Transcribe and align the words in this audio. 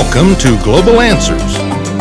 Welcome 0.00 0.34
to 0.36 0.58
Global 0.64 1.02
Answers. 1.02 1.58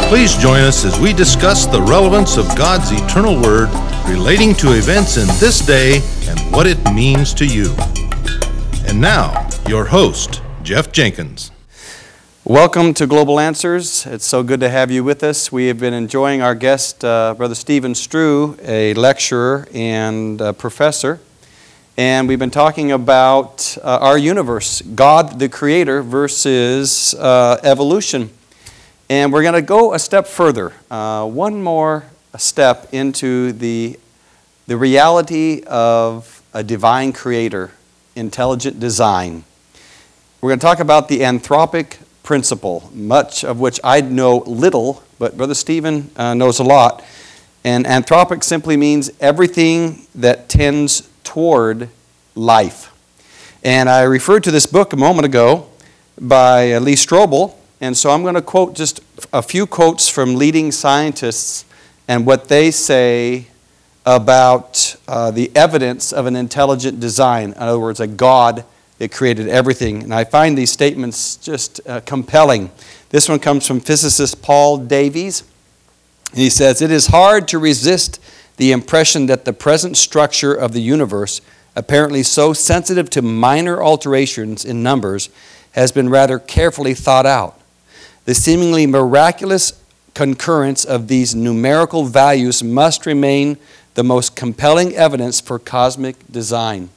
Please 0.07 0.37
join 0.37 0.61
us 0.61 0.85
as 0.85 0.97
we 1.01 1.11
discuss 1.11 1.65
the 1.65 1.81
relevance 1.81 2.37
of 2.37 2.47
God's 2.57 2.93
eternal 2.93 3.39
word 3.39 3.69
relating 4.07 4.55
to 4.55 4.71
events 4.71 5.17
in 5.17 5.27
this 5.37 5.59
day 5.59 5.97
and 6.27 6.39
what 6.51 6.65
it 6.65 6.81
means 6.93 7.33
to 7.33 7.45
you. 7.45 7.75
And 8.87 9.01
now, 9.01 9.49
your 9.67 9.83
host, 9.83 10.41
Jeff 10.63 10.93
Jenkins. 10.93 11.51
Welcome 12.45 12.93
to 12.95 13.05
Global 13.05 13.37
Answers. 13.37 14.05
It's 14.05 14.25
so 14.25 14.43
good 14.43 14.61
to 14.61 14.69
have 14.69 14.89
you 14.89 15.03
with 15.03 15.21
us. 15.21 15.51
We 15.51 15.67
have 15.67 15.77
been 15.77 15.93
enjoying 15.93 16.41
our 16.41 16.55
guest, 16.55 17.03
uh, 17.03 17.35
Brother 17.37 17.53
Stephen 17.53 17.93
Strew, 17.93 18.57
a 18.63 18.93
lecturer 18.93 19.67
and 19.73 20.41
uh, 20.41 20.53
professor. 20.53 21.19
And 21.99 22.29
we've 22.29 22.39
been 22.39 22.49
talking 22.49 22.93
about 22.93 23.77
uh, 23.83 23.97
our 23.99 24.17
universe, 24.17 24.81
God 24.81 25.37
the 25.37 25.49
Creator 25.49 26.01
versus 26.03 27.13
uh, 27.15 27.59
evolution. 27.61 28.29
And 29.09 29.33
we're 29.33 29.41
going 29.41 29.55
to 29.55 29.61
go 29.61 29.93
a 29.93 29.99
step 29.99 30.25
further, 30.25 30.71
uh, 30.89 31.27
one 31.27 31.61
more 31.61 32.05
step 32.37 32.87
into 32.93 33.51
the, 33.51 33.99
the 34.65 34.77
reality 34.77 35.63
of 35.67 36.41
a 36.53 36.63
divine 36.63 37.11
creator, 37.11 37.71
intelligent 38.15 38.79
design. 38.79 39.43
We're 40.39 40.51
going 40.51 40.59
to 40.59 40.65
talk 40.65 40.79
about 40.79 41.09
the 41.09 41.19
anthropic 41.19 41.97
principle, 42.23 42.89
much 42.93 43.43
of 43.43 43.59
which 43.59 43.77
I 43.83 43.99
know 43.99 44.37
little, 44.47 45.03
but 45.19 45.35
Brother 45.35 45.53
Stephen 45.53 46.11
uh, 46.15 46.33
knows 46.33 46.59
a 46.59 46.63
lot. 46.63 47.03
And 47.65 47.83
anthropic 47.83 48.45
simply 48.45 48.77
means 48.77 49.11
everything 49.19 50.07
that 50.15 50.47
tends 50.47 51.09
toward 51.29 51.89
life. 52.35 52.93
And 53.63 53.89
I 53.89 54.03
referred 54.03 54.43
to 54.45 54.51
this 54.51 54.65
book 54.65 54.93
a 54.93 54.97
moment 54.97 55.25
ago 55.25 55.67
by 56.19 56.77
Lee 56.77 56.95
Strobel, 56.95 57.55
and 57.81 57.97
so 57.97 58.09
I'm 58.11 58.23
going 58.23 58.35
to 58.35 58.41
quote 58.41 58.75
just 58.75 59.01
a 59.31 59.41
few 59.41 59.65
quotes 59.65 60.07
from 60.09 60.35
leading 60.35 60.71
scientists 60.71 61.65
and 62.07 62.25
what 62.25 62.47
they 62.47 62.71
say 62.71 63.47
about 64.05 64.95
uh, 65.07 65.31
the 65.31 65.51
evidence 65.55 66.11
of 66.11 66.25
an 66.25 66.35
intelligent 66.35 66.99
design. 66.99 67.51
In 67.51 67.57
other 67.57 67.79
words, 67.79 67.99
a 67.99 68.07
God 68.07 68.65
that 68.97 69.11
created 69.11 69.47
everything. 69.47 70.03
And 70.03 70.13
I 70.13 70.23
find 70.23 70.57
these 70.57 70.71
statements 70.71 71.37
just 71.37 71.79
uh, 71.87 72.01
compelling. 72.01 72.71
This 73.09 73.29
one 73.29 73.39
comes 73.39 73.65
from 73.65 73.79
physicist 73.79 74.41
Paul 74.41 74.77
Davies. 74.77 75.43
And 76.31 76.39
he 76.39 76.49
says, 76.49 76.81
It 76.81 76.91
is 76.91 77.07
hard 77.07 77.47
to 77.49 77.59
resist 77.59 78.19
the 78.57 78.71
impression 78.71 79.27
that 79.27 79.45
the 79.45 79.53
present 79.53 79.95
structure 79.95 80.53
of 80.53 80.73
the 80.73 80.81
universe, 80.81 81.41
apparently 81.79 82.21
so 82.21 82.51
sensitive 82.51 83.09
to 83.09 83.21
minor 83.21 83.81
alterations 83.81 84.65
in 84.65 84.83
numbers, 84.83 85.29
has 85.71 85.93
been 85.93 86.09
rather 86.09 86.37
carefully 86.37 86.93
thought 86.93 87.25
out. 87.25 87.57
The 88.25 88.35
seemingly 88.35 88.85
miraculous 88.85 89.81
concurrence 90.13 90.83
of 90.83 91.07
these 91.07 91.33
numerical 91.33 92.03
values 92.03 92.61
must 92.61 93.05
remain 93.05 93.57
the 93.93 94.03
most 94.03 94.35
compelling 94.35 94.93
evidence 94.93 95.39
for 95.39 95.57
cosmic 95.57 96.17
design. 96.29 96.89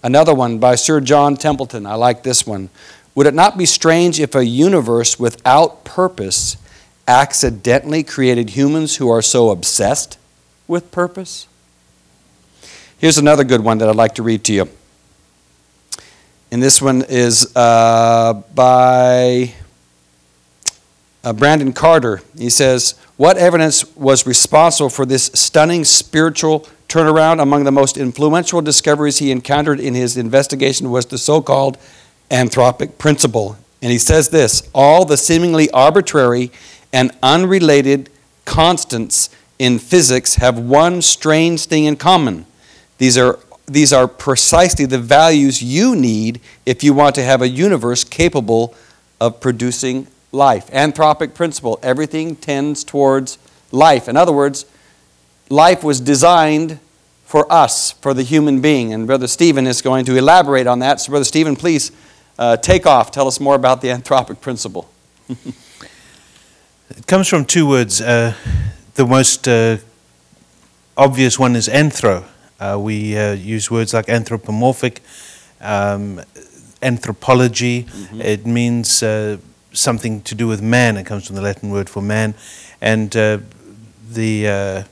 Another 0.00 0.32
one 0.32 0.58
by 0.58 0.76
Sir 0.76 1.00
John 1.00 1.36
Templeton. 1.36 1.84
I 1.84 1.94
like 1.94 2.22
this 2.22 2.46
one. 2.46 2.70
Would 3.16 3.26
it 3.26 3.34
not 3.34 3.58
be 3.58 3.66
strange 3.66 4.20
if 4.20 4.36
a 4.36 4.44
universe 4.44 5.18
without 5.18 5.82
purpose 5.82 6.56
accidentally 7.08 8.04
created 8.04 8.50
humans 8.50 8.96
who 8.96 9.08
are 9.08 9.22
so 9.22 9.50
obsessed 9.50 10.18
with 10.68 10.92
purpose? 10.92 11.48
Here's 12.98 13.16
another 13.16 13.44
good 13.44 13.60
one 13.60 13.78
that 13.78 13.88
I'd 13.88 13.94
like 13.94 14.16
to 14.16 14.24
read 14.24 14.42
to 14.44 14.52
you. 14.52 14.68
And 16.50 16.60
this 16.60 16.82
one 16.82 17.02
is 17.08 17.54
uh, 17.54 18.42
by 18.52 19.54
uh, 21.22 21.32
Brandon 21.32 21.72
Carter. 21.72 22.22
He 22.36 22.50
says, 22.50 22.98
What 23.16 23.36
evidence 23.36 23.94
was 23.94 24.26
responsible 24.26 24.90
for 24.90 25.06
this 25.06 25.30
stunning 25.32 25.84
spiritual 25.84 26.66
turnaround? 26.88 27.40
Among 27.40 27.62
the 27.62 27.70
most 27.70 27.96
influential 27.96 28.60
discoveries 28.60 29.18
he 29.18 29.30
encountered 29.30 29.78
in 29.78 29.94
his 29.94 30.16
investigation 30.16 30.90
was 30.90 31.06
the 31.06 31.18
so 31.18 31.40
called 31.40 31.78
anthropic 32.32 32.98
principle. 32.98 33.56
And 33.80 33.92
he 33.92 33.98
says 33.98 34.30
this 34.30 34.68
all 34.74 35.04
the 35.04 35.16
seemingly 35.16 35.70
arbitrary 35.70 36.50
and 36.92 37.12
unrelated 37.22 38.10
constants 38.44 39.30
in 39.60 39.78
physics 39.78 40.34
have 40.34 40.58
one 40.58 41.00
strange 41.00 41.66
thing 41.66 41.84
in 41.84 41.94
common. 41.94 42.44
These 42.98 43.16
are, 43.16 43.38
these 43.66 43.92
are 43.92 44.06
precisely 44.06 44.84
the 44.84 44.98
values 44.98 45.62
you 45.62 45.96
need 45.96 46.40
if 46.66 46.84
you 46.84 46.92
want 46.92 47.14
to 47.14 47.22
have 47.22 47.42
a 47.42 47.48
universe 47.48 48.04
capable 48.04 48.74
of 49.20 49.40
producing 49.40 50.08
life. 50.32 50.70
Anthropic 50.70 51.34
principle 51.34 51.78
everything 51.82 52.36
tends 52.36 52.84
towards 52.84 53.38
life. 53.72 54.08
In 54.08 54.16
other 54.16 54.32
words, 54.32 54.66
life 55.48 55.82
was 55.82 56.00
designed 56.00 56.78
for 57.24 57.50
us, 57.52 57.92
for 57.92 58.14
the 58.14 58.22
human 58.22 58.60
being. 58.60 58.92
And 58.92 59.06
Brother 59.06 59.26
Stephen 59.26 59.66
is 59.66 59.82
going 59.82 60.04
to 60.06 60.16
elaborate 60.16 60.66
on 60.66 60.78
that. 60.80 61.00
So, 61.00 61.10
Brother 61.10 61.24
Stephen, 61.24 61.56
please 61.56 61.92
uh, 62.38 62.56
take 62.56 62.86
off. 62.86 63.10
Tell 63.10 63.28
us 63.28 63.38
more 63.38 63.54
about 63.54 63.82
the 63.82 63.88
anthropic 63.96 64.40
principle. 64.40 64.90
it 65.28 67.06
comes 67.06 67.28
from 67.28 67.44
two 67.44 67.68
words. 67.68 68.00
Uh, 68.00 68.34
the 68.94 69.06
most 69.06 69.46
uh, 69.46 69.76
obvious 70.96 71.38
one 71.38 71.54
is 71.54 71.68
anthro. 71.68 72.24
Uh, 72.60 72.78
we 72.80 73.16
uh, 73.16 73.32
use 73.32 73.70
words 73.70 73.94
like 73.94 74.08
anthropomorphic, 74.08 75.00
um, 75.60 76.20
anthropology. 76.82 77.84
Mm-hmm. 77.84 78.20
It 78.20 78.46
means 78.46 79.02
uh, 79.02 79.38
something 79.72 80.22
to 80.22 80.34
do 80.34 80.46
with 80.46 80.60
man. 80.62 80.96
It 80.96 81.04
comes 81.04 81.26
from 81.26 81.36
the 81.36 81.42
Latin 81.42 81.70
word 81.70 81.88
for 81.88 82.02
man. 82.02 82.34
And 82.80 83.10
the 83.10 84.86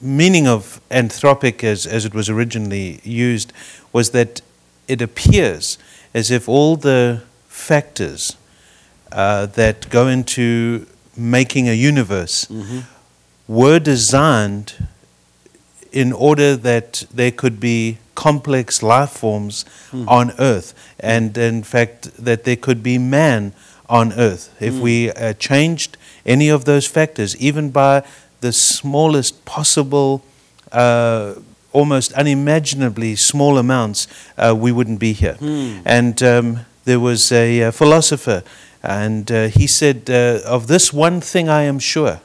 meaning 0.00 0.46
of 0.46 0.80
anthropic, 0.90 1.64
as, 1.64 1.86
as 1.86 2.04
it 2.04 2.14
was 2.14 2.28
originally 2.28 3.00
used, 3.02 3.52
was 3.92 4.10
that 4.10 4.40
it 4.86 5.02
appears 5.02 5.78
as 6.14 6.30
if 6.30 6.48
all 6.48 6.76
the 6.76 7.22
factors 7.46 8.36
uh, 9.12 9.46
that 9.46 9.88
go 9.90 10.08
into 10.08 10.86
making 11.16 11.68
a 11.68 11.72
universe 11.72 12.46
mm-hmm. 12.46 12.80
were 13.46 13.78
designed 13.78 14.86
in 15.92 16.12
order 16.12 16.56
that 16.56 17.04
there 17.12 17.30
could 17.30 17.60
be 17.60 17.98
complex 18.14 18.82
life 18.82 19.10
forms 19.10 19.64
mm. 19.90 20.06
on 20.08 20.32
earth, 20.38 20.74
and 21.00 21.36
in 21.38 21.62
fact, 21.62 22.10
that 22.24 22.44
there 22.44 22.56
could 22.56 22.82
be 22.82 22.98
man 22.98 23.52
on 23.88 24.12
earth. 24.14 24.54
If 24.60 24.74
mm. 24.74 24.80
we 24.80 25.10
uh, 25.12 25.32
changed 25.34 25.96
any 26.26 26.48
of 26.48 26.64
those 26.64 26.86
factors, 26.86 27.36
even 27.36 27.70
by 27.70 28.02
the 28.40 28.52
smallest 28.52 29.44
possible, 29.44 30.22
uh, 30.72 31.34
almost 31.72 32.12
unimaginably 32.12 33.16
small 33.16 33.58
amounts, 33.58 34.06
uh, 34.36 34.54
we 34.56 34.72
wouldn't 34.72 34.98
be 34.98 35.12
here. 35.12 35.34
Hmm. 35.34 35.80
And 35.84 36.22
um, 36.22 36.60
there 36.84 37.00
was 37.00 37.32
a, 37.32 37.60
a, 37.60 37.72
philosopher, 37.72 38.42
and 38.82 39.30
uh, 39.30 39.48
he 39.48 39.66
said, 39.66 40.08
uh, 40.08 40.40
Of 40.44 40.66
this 40.66 40.92
one 40.92 41.20
thing 41.20 41.48
I 41.48 41.62
am 41.62 41.78
sure, 41.78 42.20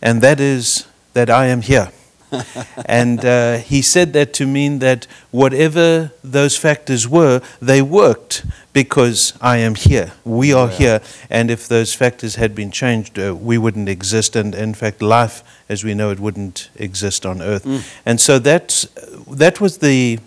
and 0.00 0.22
that 0.22 0.40
is 0.40 0.86
that 1.12 1.30
I 1.30 1.46
am 1.46 1.62
here. 1.62 1.90
and 2.86 3.24
uh, 3.24 3.58
he 3.58 3.82
said 3.82 4.12
that 4.12 4.32
to 4.34 4.46
mean 4.46 4.78
that 4.80 5.06
whatever 5.30 6.12
those 6.22 6.56
factors 6.56 7.08
were, 7.08 7.40
they 7.60 7.82
worked 7.82 8.44
because 8.72 9.32
I 9.40 9.58
am 9.58 9.74
here. 9.74 10.12
We 10.24 10.52
are 10.52 10.68
yeah. 10.68 10.76
here. 10.76 11.00
And 11.30 11.50
if 11.50 11.68
those 11.68 11.94
factors 11.94 12.34
had 12.34 12.54
been 12.54 12.70
changed, 12.70 13.18
uh, 13.18 13.34
we 13.34 13.58
wouldn't 13.58 13.88
exist. 13.88 14.36
And 14.36 14.54
in 14.54 14.74
fact, 14.74 15.00
life 15.00 15.42
as 15.68 15.82
we 15.82 15.94
know 15.94 16.10
it 16.10 16.20
wouldn't 16.20 16.70
exist 16.76 17.24
on 17.26 17.42
earth. 17.42 17.64
Mm. 17.64 18.00
And 18.04 18.20
so 18.20 18.38
that, 18.40 18.84
that 19.28 19.60
was 19.60 19.78
the, 19.78 20.18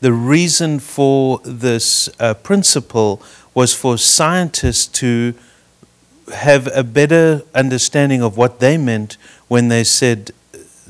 the 0.00 0.12
reason 0.12 0.78
for 0.78 1.40
this 1.44 2.08
uh, 2.18 2.34
principle 2.34 3.22
was 3.54 3.74
for 3.74 3.98
scientists 3.98 4.86
to 4.86 5.34
have 6.32 6.68
a 6.74 6.82
better 6.82 7.42
understanding 7.54 8.22
of 8.22 8.36
what 8.36 8.60
they 8.60 8.78
meant 8.78 9.16
when 9.48 9.68
they 9.68 9.84
said 9.84 10.30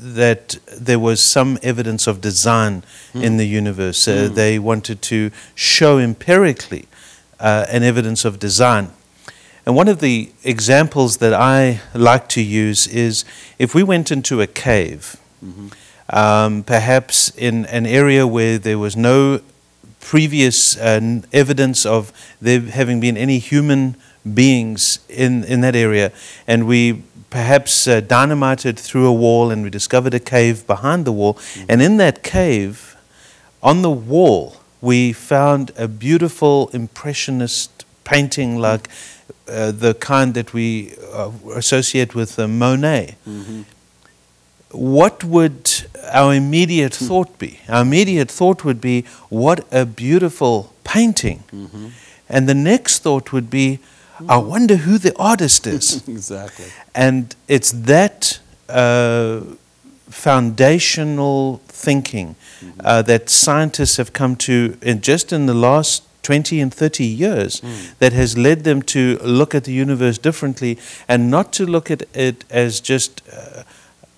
that 0.03 0.57
there 0.77 0.99
was 0.99 1.21
some 1.21 1.57
evidence 1.63 2.07
of 2.07 2.19
design 2.19 2.83
mm. 3.13 3.23
in 3.23 3.37
the 3.37 3.47
universe. 3.47 4.07
Uh, 4.07 4.29
mm. 4.29 4.35
They 4.35 4.59
wanted 4.59 5.01
to 5.03 5.31
show 5.55 5.97
empirically 5.97 6.85
uh, 7.39 7.65
an 7.69 7.83
evidence 7.83 8.25
of 8.25 8.37
design. 8.37 8.89
And 9.65 9.75
one 9.77 9.87
of 9.87 9.99
the 9.99 10.31
examples 10.43 11.17
that 11.17 11.33
I 11.33 11.79
like 11.93 12.27
to 12.29 12.41
use 12.41 12.85
is 12.87 13.23
if 13.57 13.73
we 13.73 13.81
went 13.81 14.11
into 14.11 14.41
a 14.41 14.47
cave, 14.47 15.15
mm-hmm. 15.43 15.67
um, 16.09 16.63
perhaps 16.63 17.31
in 17.37 17.65
an 17.67 17.85
area 17.85 18.27
where 18.27 18.57
there 18.57 18.77
was 18.77 18.97
no 18.97 19.39
previous 20.01 20.77
uh, 20.77 21.21
evidence 21.31 21.85
of 21.85 22.11
there 22.41 22.59
having 22.59 22.99
been 22.99 23.15
any 23.15 23.39
human 23.39 23.95
beings 24.33 24.99
in, 25.07 25.45
in 25.45 25.61
that 25.61 25.75
area, 25.75 26.11
and 26.45 26.67
we 26.67 27.03
perhaps 27.33 27.87
uh, 27.87 27.99
dynamited 27.99 28.77
through 28.77 29.07
a 29.07 29.17
wall 29.25 29.49
and 29.49 29.63
we 29.63 29.69
discovered 29.71 30.13
a 30.13 30.19
cave 30.19 30.67
behind 30.67 31.03
the 31.03 31.11
wall. 31.11 31.33
Mm-hmm. 31.33 31.65
And 31.71 31.81
in 31.81 31.97
that 31.97 32.21
cave, 32.21 32.95
on 33.63 33.81
the 33.81 33.89
wall, 33.89 34.57
we 34.81 35.13
found 35.13 35.71
a 35.75 35.87
beautiful 35.87 36.69
impressionist 36.73 37.85
painting 38.03 38.59
like 38.59 38.87
uh, 39.47 39.71
the 39.71 39.95
kind 39.95 40.35
that 40.35 40.53
we 40.53 40.93
uh, 41.11 41.31
associate 41.55 42.13
with 42.13 42.37
uh, 42.37 42.47
Monet, 42.47 43.15
what 44.69 45.23
would 45.23 45.69
our 46.11 46.33
immediate 46.33 46.93
thought 46.93 47.39
be? 47.39 47.59
Our 47.67 47.81
immediate 47.81 48.29
thought 48.29 48.63
would 48.63 48.79
be, 48.79 49.05
what 49.29 49.65
a 49.71 49.85
beautiful 49.85 50.71
painting. 50.83 51.43
And 52.29 52.47
the 52.47 52.55
next 52.55 52.99
thought 52.99 53.31
would 53.31 53.49
be, 53.49 53.79
I 54.27 54.37
wonder 54.37 54.75
who 54.75 54.97
the 54.97 55.15
artist 55.17 55.67
is. 55.67 56.07
exactly. 56.07 56.65
And 56.93 57.35
it's 57.47 57.71
that 57.71 58.39
uh, 58.69 59.41
foundational 60.09 61.61
thinking 61.67 62.35
uh, 62.79 63.01
that 63.03 63.29
scientists 63.29 63.97
have 63.97 64.13
come 64.13 64.35
to 64.35 64.77
in 64.81 65.01
just 65.01 65.33
in 65.33 65.47
the 65.47 65.53
last 65.53 66.03
20 66.23 66.61
and 66.61 66.73
30 66.73 67.03
years 67.03 67.61
that 67.99 68.13
has 68.13 68.37
led 68.37 68.63
them 68.63 68.81
to 68.81 69.17
look 69.23 69.53
at 69.53 69.65
the 69.65 69.73
universe 69.73 70.17
differently 70.17 70.77
and 71.07 71.29
not 71.29 71.51
to 71.53 71.65
look 71.65 71.91
at 71.91 72.03
it 72.13 72.45
as 72.49 72.79
just 72.79 73.21
uh, 73.31 73.63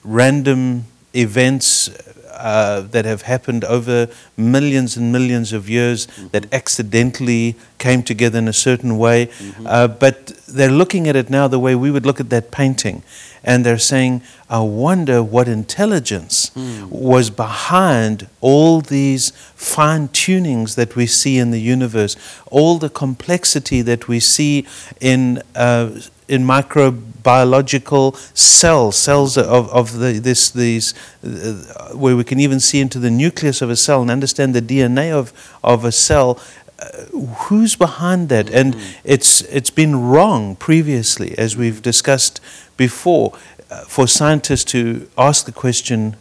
random 0.04 0.86
events 1.16 1.90
uh, 2.38 2.82
that 2.92 3.06
have 3.06 3.24
happened 3.24 3.64
over 3.66 4.08
millions 4.38 4.98
and 4.98 5.12
millions 5.12 5.54
of 5.54 5.70
years 5.70 6.08
that 6.32 6.52
accidentally 6.54 7.56
came 7.78 8.04
together 8.04 8.40
in 8.40 8.48
a 8.48 8.54
certain 8.54 8.98
way. 8.98 9.30
Uh, 9.66 9.88
but 9.88 10.28
they're 10.48 10.72
looking 10.72 11.08
at 11.08 11.16
it 11.16 11.30
now 11.30 11.48
the 11.48 11.60
way 11.60 11.76
we 11.76 11.92
would 11.92 12.06
look 12.06 12.20
at 12.20 12.30
that 12.30 12.52
painting. 12.52 13.04
And 13.44 13.64
they're 13.64 13.78
saying, 13.78 14.22
I 14.50 14.60
wonder 14.60 15.22
what 15.22 15.48
intelligence 15.48 16.52
was 16.90 17.30
behind 17.30 18.28
all 18.42 18.82
these 18.82 19.32
fine 19.56 20.08
tunings 20.10 20.76
that 20.76 20.96
we 20.96 21.06
see 21.06 21.38
in 21.38 21.52
the 21.52 21.62
universe, 21.62 22.16
all 22.50 22.80
the 22.80 22.90
complexity 22.90 23.82
that 23.84 24.08
we 24.08 24.20
see 24.20 24.66
in, 25.00 25.42
uh, 25.56 25.90
in 26.28 26.44
microbiological 26.44 28.16
cells, 28.38 28.96
cells 28.96 29.38
of, 29.38 29.70
of 29.70 30.00
the, 30.00 30.14
this, 30.20 30.50
these, 30.50 30.94
uh, 31.24 31.94
where 31.94 32.16
we 32.16 32.24
can 32.24 32.40
even 32.40 32.60
see 32.60 32.80
into 32.80 33.00
the 33.00 33.12
nucleus 33.12 33.62
of 33.62 33.70
a 33.70 33.76
cell 33.76 34.02
and 34.02 34.12
understand 34.12 34.54
the 34.54 34.62
DNA 34.62 35.12
of, 35.12 35.34
of 35.64 35.86
a 35.86 35.92
cell. 35.92 36.40
Uh, 36.80 37.04
who's 37.48 37.76
behind 37.76 38.30
that? 38.30 38.50
And 38.50 38.76
it's, 39.04 39.42
it's 39.44 39.70
been 39.70 40.02
wrong 40.02 40.56
previously, 40.56 41.38
as 41.38 41.56
we've 41.56 41.82
discussed 41.82 42.42
before, 42.76 43.34
uh, 43.70 43.82
for 43.86 44.08
scientists 44.08 44.66
to 44.66 45.10
ask 45.18 45.46
the 45.46 45.52
question, 45.52 46.16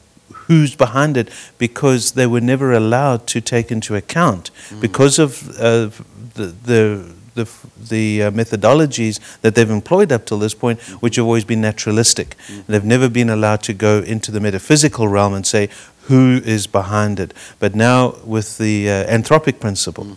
who's 0.46 0.74
behind 0.74 1.16
it 1.16 1.28
because 1.58 2.12
they 2.12 2.26
were 2.26 2.40
never 2.40 2.72
allowed 2.72 3.26
to 3.26 3.40
take 3.40 3.72
into 3.72 3.94
account 3.96 4.50
because 4.80 5.18
of 5.18 5.48
uh, 5.58 5.90
the, 6.34 6.54
the, 6.64 7.13
the, 7.34 7.48
the 7.76 8.24
uh, 8.24 8.30
methodologies 8.30 9.20
that 9.40 9.54
they've 9.54 9.70
employed 9.70 10.12
up 10.12 10.26
till 10.26 10.38
this 10.38 10.54
point, 10.54 10.80
which 11.02 11.16
have 11.16 11.24
always 11.24 11.44
been 11.44 11.60
naturalistic. 11.60 12.36
They've 12.66 12.84
never 12.84 13.08
been 13.08 13.30
allowed 13.30 13.62
to 13.64 13.74
go 13.74 13.98
into 13.98 14.30
the 14.30 14.40
metaphysical 14.40 15.08
realm 15.08 15.34
and 15.34 15.46
say 15.46 15.68
who 16.02 16.40
is 16.44 16.66
behind 16.66 17.18
it. 17.18 17.34
But 17.58 17.74
now, 17.74 18.16
with 18.24 18.58
the 18.58 18.90
uh, 18.90 19.06
anthropic 19.06 19.60
principle, 19.60 20.16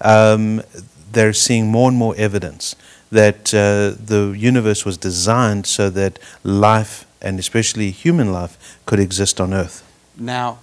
um, 0.00 0.62
they're 1.12 1.32
seeing 1.32 1.68
more 1.68 1.88
and 1.88 1.96
more 1.96 2.14
evidence 2.16 2.76
that 3.10 3.52
uh, 3.52 3.96
the 4.04 4.34
universe 4.36 4.84
was 4.84 4.96
designed 4.96 5.66
so 5.66 5.90
that 5.90 6.18
life, 6.44 7.06
and 7.20 7.38
especially 7.38 7.90
human 7.90 8.32
life, 8.32 8.78
could 8.86 9.00
exist 9.00 9.40
on 9.40 9.52
Earth. 9.52 9.84
Now, 10.16 10.58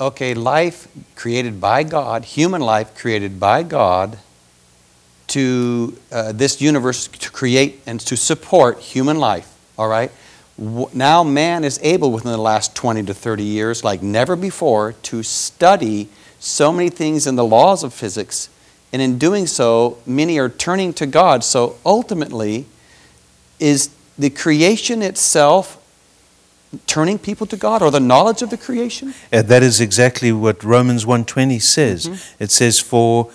okay, 0.00 0.34
life 0.34 0.88
created 1.14 1.60
by 1.60 1.84
God, 1.84 2.24
human 2.24 2.60
life 2.60 2.96
created 2.96 3.38
by 3.38 3.62
God 3.62 4.18
to 5.28 5.96
uh, 6.10 6.32
this 6.32 6.60
universe 6.60 7.06
to 7.06 7.30
create 7.30 7.80
and 7.86 8.00
to 8.00 8.16
support 8.16 8.80
human 8.80 9.18
life, 9.18 9.54
all 9.78 9.88
right? 9.88 10.10
Now 10.58 11.22
man 11.22 11.62
is 11.64 11.78
able 11.82 12.10
within 12.10 12.32
the 12.32 12.38
last 12.38 12.74
20 12.74 13.04
to 13.04 13.14
30 13.14 13.44
years, 13.44 13.84
like 13.84 14.02
never 14.02 14.34
before, 14.34 14.92
to 15.04 15.22
study 15.22 16.08
so 16.40 16.72
many 16.72 16.90
things 16.90 17.26
in 17.26 17.36
the 17.36 17.44
laws 17.44 17.84
of 17.84 17.94
physics. 17.94 18.48
And 18.92 19.02
in 19.02 19.18
doing 19.18 19.46
so, 19.46 19.98
many 20.06 20.38
are 20.38 20.48
turning 20.48 20.92
to 20.94 21.06
God. 21.06 21.44
So 21.44 21.76
ultimately, 21.84 22.66
is 23.60 23.90
the 24.18 24.30
creation 24.30 25.02
itself 25.02 25.76
turning 26.86 27.18
people 27.18 27.46
to 27.46 27.56
God 27.56 27.82
or 27.82 27.90
the 27.90 28.00
knowledge 28.00 28.42
of 28.42 28.50
the 28.50 28.56
creation? 28.56 29.14
Uh, 29.32 29.42
that 29.42 29.62
is 29.62 29.80
exactly 29.80 30.32
what 30.32 30.64
Romans 30.64 31.04
1:20 31.04 31.60
says. 31.60 32.06
Mm-hmm. 32.06 32.42
It 32.42 32.50
says, 32.50 32.78
"For 32.78 33.30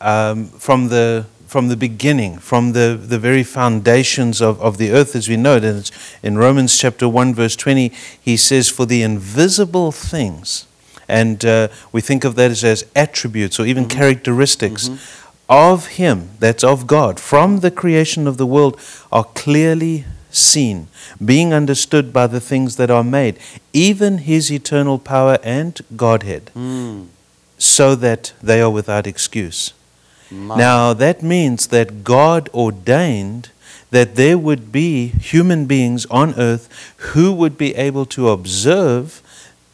um, 0.00 0.46
from 0.46 0.88
the 0.88 1.26
from 1.50 1.66
the 1.66 1.76
beginning, 1.76 2.38
from 2.38 2.74
the, 2.74 2.96
the 2.96 3.18
very 3.18 3.42
foundations 3.42 4.40
of, 4.40 4.60
of 4.62 4.78
the 4.78 4.92
earth 4.92 5.16
as 5.16 5.28
we 5.28 5.36
know 5.36 5.56
it, 5.56 5.64
and 5.64 5.80
it's 5.80 5.90
in 6.22 6.38
Romans 6.38 6.78
chapter 6.78 7.08
1, 7.08 7.34
verse 7.34 7.56
20, 7.56 7.90
he 8.20 8.36
says, 8.36 8.68
For 8.68 8.86
the 8.86 9.02
invisible 9.02 9.90
things, 9.90 10.68
and 11.08 11.44
uh, 11.44 11.66
we 11.90 12.00
think 12.02 12.22
of 12.22 12.36
that 12.36 12.52
as, 12.52 12.62
as 12.62 12.84
attributes 12.94 13.58
or 13.58 13.66
even 13.66 13.88
characteristics 13.88 14.88
of 15.48 15.88
him, 15.88 16.28
that's 16.38 16.62
of 16.62 16.86
God, 16.86 17.18
from 17.18 17.58
the 17.58 17.72
creation 17.72 18.28
of 18.28 18.36
the 18.36 18.46
world, 18.46 18.78
are 19.10 19.24
clearly 19.24 20.04
seen, 20.30 20.86
being 21.22 21.52
understood 21.52 22.12
by 22.12 22.28
the 22.28 22.38
things 22.38 22.76
that 22.76 22.92
are 22.92 23.02
made, 23.02 23.36
even 23.72 24.18
his 24.18 24.52
eternal 24.52 25.00
power 25.00 25.38
and 25.42 25.80
Godhead, 25.96 26.52
so 27.58 27.96
that 27.96 28.32
they 28.40 28.60
are 28.62 28.70
without 28.70 29.08
excuse. 29.08 29.72
My- 30.30 30.56
Now, 30.56 30.92
that 30.92 31.22
means 31.22 31.68
that 31.68 32.04
God 32.04 32.48
ordained 32.54 33.50
that 33.90 34.14
there 34.14 34.38
would 34.38 34.70
be 34.70 35.08
human 35.08 35.66
beings 35.66 36.06
on 36.06 36.34
earth 36.36 36.68
who 37.12 37.32
would 37.32 37.58
be 37.58 37.74
able 37.74 38.06
to 38.06 38.28
observe 38.28 39.20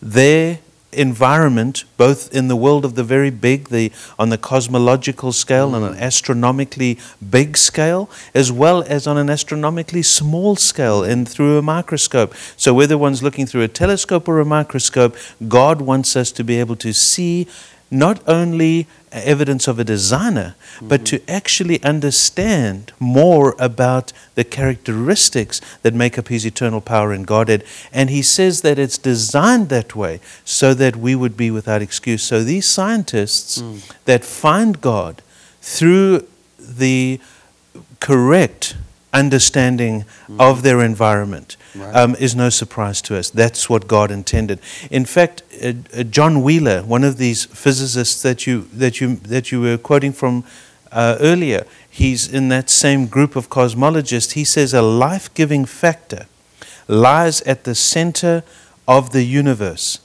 their 0.01 0.59
environment, 0.97 1.85
both 1.97 2.35
in 2.35 2.49
the 2.49 2.57
world 2.57 2.85
of 2.85 2.95
the 2.95 3.05
very 3.05 3.31
big, 3.31 3.69
the, 3.69 3.93
on 4.19 4.31
the 4.31 4.39
cosmological 4.39 5.33
scale, 5.33 5.75
on 5.75 5.83
an 5.83 5.95
mm. 5.95 6.01
astronomically 6.01 6.99
big 7.31 7.57
scale, 7.57 8.09
as 8.35 8.51
well 8.51 8.83
as 8.85 9.07
on 9.07 9.19
an 9.19 9.29
astronomically 9.29 10.03
small 10.03 10.57
scale 10.57 11.05
and 11.05 11.29
through 11.29 11.59
a 11.59 11.63
microscope. 11.63 12.35
So, 12.57 12.73
whether 12.73 12.97
one's 12.97 13.23
looking 13.23 13.47
through 13.47 13.63
a 13.63 13.69
telescope 13.69 14.29
or 14.29 14.41
a 14.41 14.45
microscope, 14.45 15.17
God 15.47 15.81
wants 15.81 16.17
us 16.17 16.33
to 16.33 16.45
be 16.45 16.59
able 16.59 16.77
to 16.77 16.93
see 16.93 17.47
not 17.91 18.21
only 18.27 18.87
uh, 19.13 19.21
evidence 19.25 19.69
of 19.69 19.79
a 19.79 19.85
designer, 19.85 20.55
but 20.83 21.05
to 21.07 21.19
mm-hmm. 21.19 21.31
actually 21.31 21.83
understand 21.83 22.93
more 22.99 23.55
about 23.59 24.13
the 24.35 24.45
characteristics 24.45 25.61
that 25.83 25.95
make 25.95 26.19
up 26.19 26.29
his 26.29 26.45
eternal 26.45 26.81
power 26.81 27.13
and 27.13 27.27
Godhead. 27.27 27.65
And 27.93 28.11
he 28.11 28.23
says 28.23 28.63
that 28.63 28.79
it's 28.79 28.99
designed 28.99 29.69
that 29.69 29.95
way 29.95 30.21
so 30.45 30.75
that 30.75 30.97
we 30.97 31.15
would 31.15 31.37
be 31.37 31.51
without 31.51 31.83
excuse. 31.83 32.23
So 32.23 32.43
these 32.43 32.67
scientists 32.67 33.63
mm. 33.63 33.81
that 34.05 34.25
find 34.25 34.81
God 34.81 35.23
through 35.61 36.27
the 36.59 37.21
correct 38.01 38.77
understanding 39.21 40.05
of 40.39 40.63
their 40.63 40.81
environment 40.85 41.57
Right. 41.75 41.95
um, 41.95 42.15
is 42.19 42.35
no 42.35 42.49
surprise 42.51 43.03
to 43.03 43.19
us. 43.19 43.31
That's 43.31 43.69
what 43.69 43.87
God 43.87 44.11
intended. 44.11 44.59
In 44.91 45.05
fact, 45.05 45.43
uh, 45.63 45.73
uh, 45.99 46.03
John 46.05 46.43
Wheeler, 46.43 46.83
one 46.83 47.05
of 47.05 47.17
these 47.19 47.45
physicists 47.47 48.23
that 48.23 48.47
you 48.47 48.69
that 48.73 49.01
you 49.01 49.17
that 49.29 49.51
you 49.53 49.61
were 49.61 49.79
quoting 49.79 50.13
from 50.15 50.45
uh, 50.93 51.17
earlier, 51.21 51.65
he's 51.91 52.29
in 52.33 52.49
that 52.49 52.71
same 52.71 53.07
group 53.07 53.37
of 53.37 53.49
cosmologists. 53.49 54.33
He 54.33 54.45
says 54.45 54.73
a 54.75 54.83
life-giving 54.83 55.67
factor 55.67 56.25
lies 56.89 57.43
at 57.43 57.65
the 57.65 57.75
center 57.75 58.43
of 58.87 59.11
the 59.11 59.25
universe. 59.25 59.99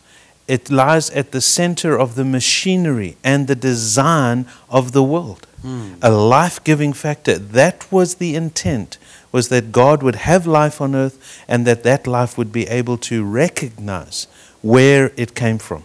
It 0.51 0.69
lies 0.69 1.09
at 1.11 1.31
the 1.31 1.39
center 1.39 1.97
of 1.97 2.15
the 2.15 2.25
machinery 2.25 3.15
and 3.23 3.47
the 3.47 3.55
design 3.55 4.45
of 4.69 4.91
the 4.91 5.01
world. 5.01 5.47
Hmm. 5.61 5.93
A 6.01 6.11
life-giving 6.11 6.91
factor. 6.91 7.37
That 7.37 7.89
was 7.89 8.15
the 8.15 8.35
intent 8.35 8.97
was 9.31 9.47
that 9.47 9.71
God 9.71 10.03
would 10.03 10.15
have 10.15 10.45
life 10.45 10.81
on 10.81 10.93
earth 10.93 11.17
and 11.47 11.65
that 11.67 11.83
that 11.83 12.05
life 12.05 12.37
would 12.37 12.51
be 12.51 12.67
able 12.67 12.97
to 12.97 13.23
recognize 13.23 14.27
where 14.61 15.13
it 15.15 15.35
came 15.35 15.57
from. 15.57 15.83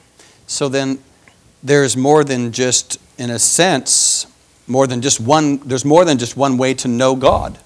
So 0.48 0.68
then 0.68 0.98
there's 1.62 1.96
more 1.96 2.24
than 2.24 2.50
just, 2.50 2.98
in 3.18 3.30
a 3.30 3.38
sense, 3.38 4.26
more 4.66 4.88
than 4.88 5.00
just 5.00 5.20
one, 5.20 5.58
there's 5.58 5.84
more 5.84 6.04
than 6.04 6.18
just 6.18 6.36
one 6.36 6.58
way 6.58 6.74
to 6.74 6.88
know 6.88 7.14
God. 7.14 7.58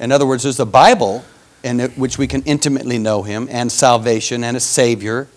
In 0.00 0.12
other 0.12 0.24
words, 0.24 0.44
there's 0.44 0.56
the 0.56 0.72
Bible, 0.84 1.24
in 1.62 1.80
which 1.96 2.16
we 2.16 2.26
can 2.26 2.42
intimately 2.44 2.98
know 2.98 3.22
Him, 3.22 3.48
and 3.50 3.70
salvation 3.70 4.44
and 4.44 4.56
a 4.56 4.60
Savior. 4.60 5.28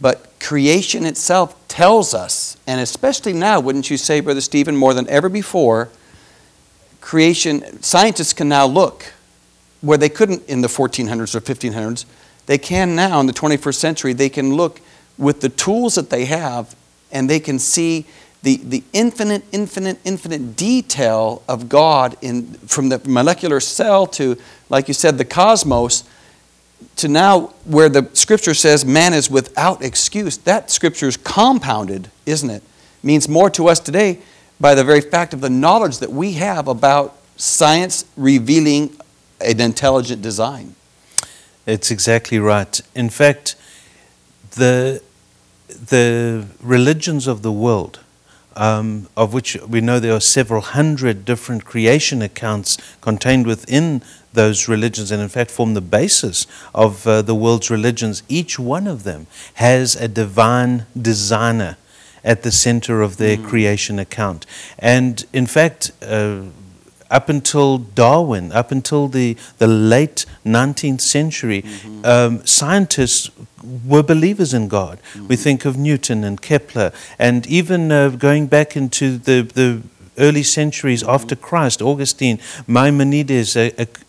But 0.00 0.38
creation 0.40 1.04
itself 1.04 1.56
tells 1.68 2.14
us, 2.14 2.56
and 2.66 2.80
especially 2.80 3.32
now, 3.32 3.60
wouldn't 3.60 3.90
you 3.90 3.96
say, 3.96 4.20
Brother 4.20 4.40
Stephen, 4.40 4.76
more 4.76 4.94
than 4.94 5.08
ever 5.08 5.28
before, 5.28 5.90
creation, 7.00 7.82
scientists 7.82 8.32
can 8.32 8.48
now 8.48 8.66
look 8.66 9.12
where 9.80 9.98
they 9.98 10.08
couldn't 10.08 10.46
in 10.48 10.60
the 10.60 10.68
1400s 10.68 11.34
or 11.34 11.40
1500s. 11.40 12.04
They 12.46 12.58
can 12.58 12.94
now 12.94 13.20
in 13.20 13.26
the 13.26 13.32
21st 13.32 13.74
century, 13.74 14.12
they 14.12 14.28
can 14.28 14.54
look 14.54 14.80
with 15.18 15.40
the 15.40 15.48
tools 15.48 15.94
that 15.94 16.10
they 16.10 16.24
have 16.24 16.74
and 17.12 17.28
they 17.28 17.40
can 17.40 17.58
see 17.58 18.06
the, 18.42 18.56
the 18.56 18.82
infinite, 18.92 19.44
infinite, 19.52 19.98
infinite 20.04 20.56
detail 20.56 21.42
of 21.46 21.68
God 21.68 22.16
in, 22.22 22.54
from 22.54 22.88
the 22.88 23.00
molecular 23.06 23.60
cell 23.60 24.06
to, 24.08 24.36
like 24.70 24.88
you 24.88 24.94
said, 24.94 25.18
the 25.18 25.24
cosmos, 25.24 26.04
to 26.96 27.08
now 27.08 27.52
where 27.64 27.88
the 27.88 28.08
scripture 28.12 28.54
says 28.54 28.84
man 28.84 29.14
is 29.14 29.30
without 29.30 29.82
excuse. 29.82 30.36
That 30.38 30.70
scripture 30.70 31.08
is 31.08 31.16
compounded, 31.16 32.10
isn't 32.26 32.50
it? 32.50 32.62
Means 33.02 33.28
more 33.28 33.50
to 33.50 33.68
us 33.68 33.80
today 33.80 34.18
by 34.60 34.74
the 34.74 34.84
very 34.84 35.00
fact 35.00 35.32
of 35.32 35.40
the 35.40 35.50
knowledge 35.50 35.98
that 35.98 36.10
we 36.10 36.32
have 36.34 36.68
about 36.68 37.16
science 37.36 38.04
revealing 38.16 38.94
an 39.40 39.60
intelligent 39.60 40.20
design. 40.20 40.74
It's 41.66 41.90
exactly 41.90 42.38
right. 42.38 42.80
In 42.94 43.08
fact, 43.08 43.54
the, 44.52 45.02
the 45.68 46.46
religions 46.60 47.26
of 47.26 47.42
the 47.42 47.52
world, 47.52 48.00
um, 48.56 49.08
of 49.16 49.32
which 49.32 49.56
we 49.66 49.80
know 49.80 50.00
there 50.00 50.14
are 50.14 50.20
several 50.20 50.60
hundred 50.60 51.24
different 51.24 51.64
creation 51.64 52.22
accounts 52.22 52.78
contained 53.00 53.46
within 53.46 54.02
those 54.32 54.68
religions, 54.68 55.10
and 55.10 55.22
in 55.22 55.28
fact 55.28 55.50
form 55.50 55.74
the 55.74 55.80
basis 55.80 56.46
of 56.74 57.06
uh, 57.06 57.22
the 57.22 57.34
world's 57.34 57.70
religions, 57.70 58.22
each 58.28 58.58
one 58.58 58.86
of 58.86 59.02
them 59.02 59.26
has 59.54 59.96
a 59.96 60.08
divine 60.08 60.86
designer 61.00 61.76
at 62.22 62.42
the 62.42 62.52
center 62.52 63.02
of 63.02 63.16
their 63.16 63.36
creation 63.36 63.98
account. 63.98 64.46
And 64.78 65.24
in 65.32 65.46
fact, 65.46 65.90
uh, 66.02 66.42
up 67.10 67.28
until 67.28 67.78
Darwin, 67.78 68.52
up 68.52 68.70
until 68.70 69.08
the, 69.08 69.36
the 69.58 69.66
late 69.66 70.26
19th 70.44 71.00
century, 71.00 71.64
um, 72.04 72.44
scientists 72.46 73.30
were 73.86 74.02
believers 74.02 74.54
in 74.54 74.68
God. 74.68 74.98
We 75.28 75.36
think 75.36 75.64
of 75.64 75.76
Newton 75.76 76.24
and 76.24 76.40
Kepler, 76.40 76.92
and 77.18 77.46
even 77.46 77.92
uh, 77.92 78.10
going 78.10 78.46
back 78.46 78.76
into 78.76 79.18
the, 79.18 79.42
the 79.42 79.82
early 80.18 80.42
centuries 80.42 81.02
after 81.02 81.34
Christ, 81.34 81.82
Augustine, 81.82 82.38
Maimonides, 82.66 83.56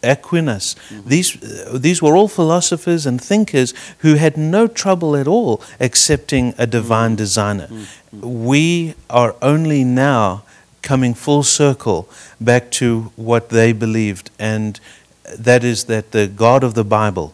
Aquinas, 0.03 0.75
these, 1.05 1.41
uh, 1.41 1.77
these 1.77 2.01
were 2.01 2.15
all 2.15 2.27
philosophers 2.27 3.05
and 3.05 3.21
thinkers 3.21 3.73
who 3.99 4.15
had 4.15 4.37
no 4.37 4.67
trouble 4.67 5.15
at 5.15 5.27
all 5.27 5.61
accepting 5.79 6.53
a 6.57 6.67
divine 6.67 7.15
designer. 7.15 7.67
We 8.11 8.95
are 9.09 9.35
only 9.41 9.83
now 9.83 10.43
coming 10.81 11.13
full 11.13 11.43
circle 11.43 12.09
back 12.39 12.71
to 12.71 13.11
what 13.15 13.49
they 13.49 13.71
believed, 13.71 14.29
and 14.39 14.79
that 15.37 15.63
is 15.63 15.85
that 15.85 16.11
the 16.11 16.27
God 16.27 16.63
of 16.63 16.73
the 16.73 16.83
Bible 16.83 17.33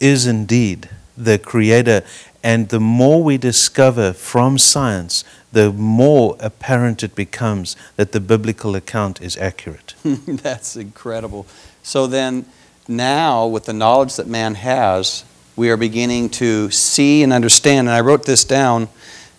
is 0.00 0.26
indeed 0.26 0.88
the 1.16 1.38
creator. 1.38 2.02
And 2.42 2.68
the 2.68 2.80
more 2.80 3.22
we 3.22 3.36
discover 3.36 4.12
from 4.12 4.58
science, 4.58 5.24
the 5.52 5.72
more 5.72 6.36
apparent 6.40 7.02
it 7.02 7.14
becomes 7.14 7.76
that 7.96 8.12
the 8.12 8.20
biblical 8.20 8.76
account 8.76 9.20
is 9.20 9.36
accurate. 9.36 9.94
That's 10.04 10.76
incredible. 10.76 11.46
So 11.82 12.06
then, 12.06 12.46
now 12.86 13.46
with 13.46 13.64
the 13.64 13.72
knowledge 13.72 14.16
that 14.16 14.26
man 14.26 14.54
has, 14.54 15.24
we 15.56 15.70
are 15.70 15.76
beginning 15.76 16.30
to 16.30 16.70
see 16.70 17.22
and 17.22 17.32
understand. 17.32 17.88
And 17.88 17.96
I 17.96 18.00
wrote 18.00 18.24
this 18.24 18.44
down 18.44 18.88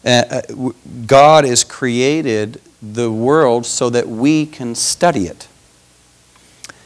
uh, 0.05 0.23
uh, 0.29 0.71
God 1.05 1.45
is 1.45 1.63
created 1.63 2.61
the 2.81 3.11
world 3.11 3.65
so 3.65 3.89
that 3.89 4.07
we 4.07 4.45
can 4.45 4.75
study 4.75 5.27
it. 5.27 5.47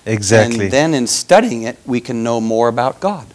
Exactly. 0.06 0.66
And 0.66 0.74
then 0.74 0.94
in 0.94 1.08
studying 1.08 1.64
it, 1.64 1.78
we 1.86 2.02
can 2.02 2.24
know 2.24 2.42
more 2.42 2.68
about 2.68 3.00
God. 3.00 3.28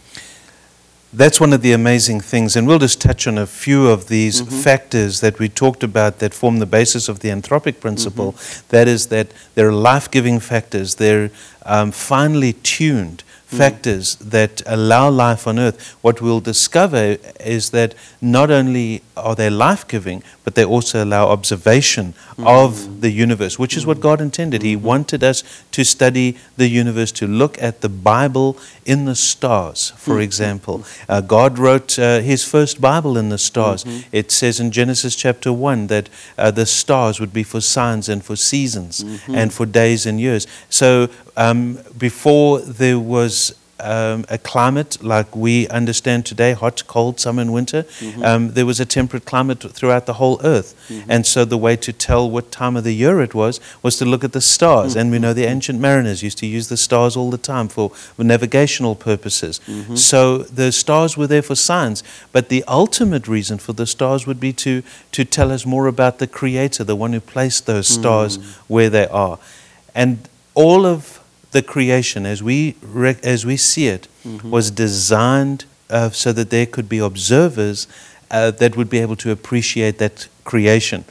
That's 1.10 1.40
one 1.40 1.54
of 1.54 1.62
the 1.62 1.72
amazing 1.72 2.20
things, 2.20 2.54
and 2.54 2.66
we'll 2.66 2.78
just 2.78 3.00
touch 3.00 3.26
on 3.26 3.38
a 3.38 3.46
few 3.46 3.88
of 3.88 4.08
these 4.08 4.42
Mhm. 4.42 4.62
factors 4.62 5.20
that 5.20 5.38
we 5.38 5.48
talked 5.48 5.82
about 5.82 6.18
that 6.18 6.34
form 6.34 6.58
the 6.58 6.66
basis 6.66 7.08
of 7.08 7.20
the 7.20 7.30
anthropic 7.30 7.80
principle. 7.80 8.32
Mm-hmm. 8.32 8.66
That 8.68 8.88
is, 8.88 9.06
that 9.06 9.28
they're 9.54 9.72
life 9.72 10.10
giving 10.10 10.38
factors, 10.38 10.96
they're 10.96 11.30
um, 11.64 11.92
finely 11.92 12.52
tuned 12.62 13.22
Mm. 13.50 13.56
factors 13.56 14.16
that 14.16 14.60
allow 14.66 15.08
life 15.08 15.46
on 15.46 15.58
earth. 15.58 15.96
What 16.02 16.20
we'll 16.20 16.40
discover 16.40 17.16
is 17.40 17.70
that 17.70 17.94
not 18.20 18.50
only 18.50 19.02
are 19.16 19.34
they 19.34 19.48
life 19.48 19.88
giving, 19.88 20.22
but 20.44 20.54
they 20.54 20.64
also 20.64 21.02
allow 21.02 21.28
observation 21.28 22.12
Mm. 22.36 22.46
of 22.46 23.00
the 23.00 23.10
universe, 23.10 23.58
which 23.58 23.76
is 23.76 23.84
what 23.86 24.00
God 24.00 24.20
intended. 24.20 24.62
He 24.62 24.76
wanted 24.76 25.24
us 25.24 25.42
to 25.72 25.82
study 25.84 26.36
the 26.56 26.68
universe, 26.68 27.10
to 27.12 27.26
look 27.26 27.60
at 27.60 27.80
the 27.80 27.88
Bible 27.88 28.56
in 28.84 29.06
the 29.06 29.14
stars, 29.16 29.92
for 29.96 30.20
example. 30.20 30.84
Uh, 31.08 31.20
God 31.20 31.58
wrote 31.58 31.98
uh, 31.98 32.20
his 32.20 32.44
first 32.44 32.80
Bible 32.80 33.16
in 33.18 33.28
the 33.30 33.38
stars. 33.38 33.84
It 34.12 34.30
says 34.30 34.60
in 34.60 34.70
Genesis 34.70 35.16
chapter 35.16 35.52
1 35.52 35.86
that 35.88 36.08
uh, 36.36 36.50
the 36.52 36.66
stars 36.66 37.18
would 37.18 37.32
be 37.32 37.42
for 37.42 37.60
signs 37.60 38.08
and 38.08 38.22
for 38.24 38.36
seasons 38.36 39.04
and 39.26 39.52
for 39.52 39.66
days 39.66 40.06
and 40.06 40.20
years. 40.20 40.46
So 40.68 41.08
um, 41.38 41.78
before 41.96 42.60
there 42.60 42.98
was 42.98 43.54
um, 43.80 44.24
a 44.28 44.38
climate 44.38 44.98
like 45.04 45.36
we 45.36 45.68
understand 45.68 46.26
today 46.26 46.52
hot, 46.52 46.82
cold, 46.88 47.20
summer, 47.20 47.42
and 47.42 47.52
winter. 47.52 47.84
Um, 48.24 48.50
there 48.54 48.66
was 48.66 48.80
a 48.80 48.84
temperate 48.84 49.24
climate 49.24 49.60
throughout 49.72 50.06
the 50.06 50.14
whole 50.14 50.40
earth. 50.42 50.74
And 51.08 51.24
so 51.24 51.44
the 51.44 51.56
way 51.56 51.76
to 51.76 51.92
tell 51.92 52.28
what 52.28 52.50
time 52.50 52.76
of 52.76 52.82
the 52.82 52.92
year 52.92 53.20
it 53.20 53.34
was 53.34 53.60
was 53.82 53.96
to 53.98 54.04
look 54.04 54.24
at 54.24 54.32
the 54.32 54.40
stars. 54.40 54.96
And 54.96 55.12
we 55.12 55.18
know 55.20 55.32
the 55.32 55.44
ancient 55.44 55.78
mariners 55.78 56.24
used 56.24 56.38
to 56.38 56.46
use 56.46 56.68
the 56.68 56.76
stars 56.76 57.16
all 57.16 57.30
the 57.30 57.38
time 57.38 57.68
for 57.68 57.92
navigational 58.18 58.96
purposes. 58.96 59.60
So 59.94 60.38
the 60.38 60.72
stars 60.72 61.16
were 61.16 61.28
there 61.28 61.42
for 61.42 61.54
signs. 61.54 62.02
But 62.32 62.48
the 62.48 62.64
ultimate 62.66 63.28
reason 63.28 63.58
for 63.58 63.74
the 63.74 63.86
stars 63.86 64.26
would 64.26 64.40
be 64.40 64.52
to, 64.54 64.82
to 65.12 65.24
tell 65.24 65.52
us 65.52 65.64
more 65.64 65.86
about 65.86 66.18
the 66.18 66.26
Creator, 66.26 66.82
the 66.82 66.96
one 66.96 67.12
who 67.12 67.20
placed 67.20 67.66
those 67.66 67.86
stars 67.86 68.38
where 68.66 68.90
they 68.90 69.06
are. 69.06 69.38
And 69.94 70.28
all 70.54 70.84
of 70.84 71.20
the 71.52 71.62
creation, 71.62 72.26
as 72.26 72.42
we, 72.42 72.76
rec- 72.82 73.24
as 73.24 73.44
we 73.46 73.56
see 73.56 73.88
it, 73.88 74.08
was 74.50 74.70
designed 74.70 75.64
uh, 75.90 76.10
so 76.10 76.32
that 76.32 76.50
there 76.50 76.66
could 76.66 76.88
be 76.88 76.98
observers 76.98 77.86
uh, 78.30 78.50
that 78.50 78.76
would 78.76 78.90
be 78.90 78.98
able 78.98 79.16
to 79.16 79.30
appreciate 79.30 79.98
that 79.98 80.28
creation. 80.44 81.04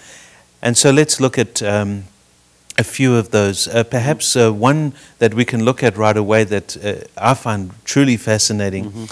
And 0.62 0.77
so 0.77 0.91
let's 0.91 1.20
look 1.20 1.38
at 1.38 1.63
um, 1.63 2.03
a 2.77 2.84
few 2.84 3.15
of 3.15 3.32
those. 3.32 3.67
Uh, 3.67 3.84
perhaps 3.84 4.36
uh, 4.36 4.51
one 4.51 4.94
that 5.20 5.34
we 5.34 5.46
can 5.46 5.63
look 5.63 5.84
at 5.84 5.98
right 5.98 6.15
away 6.17 6.44
that 6.44 6.77
uh, 6.77 7.08
I 7.17 7.34
find 7.34 7.72
truly 7.86 8.17
fascinating 8.17 9.10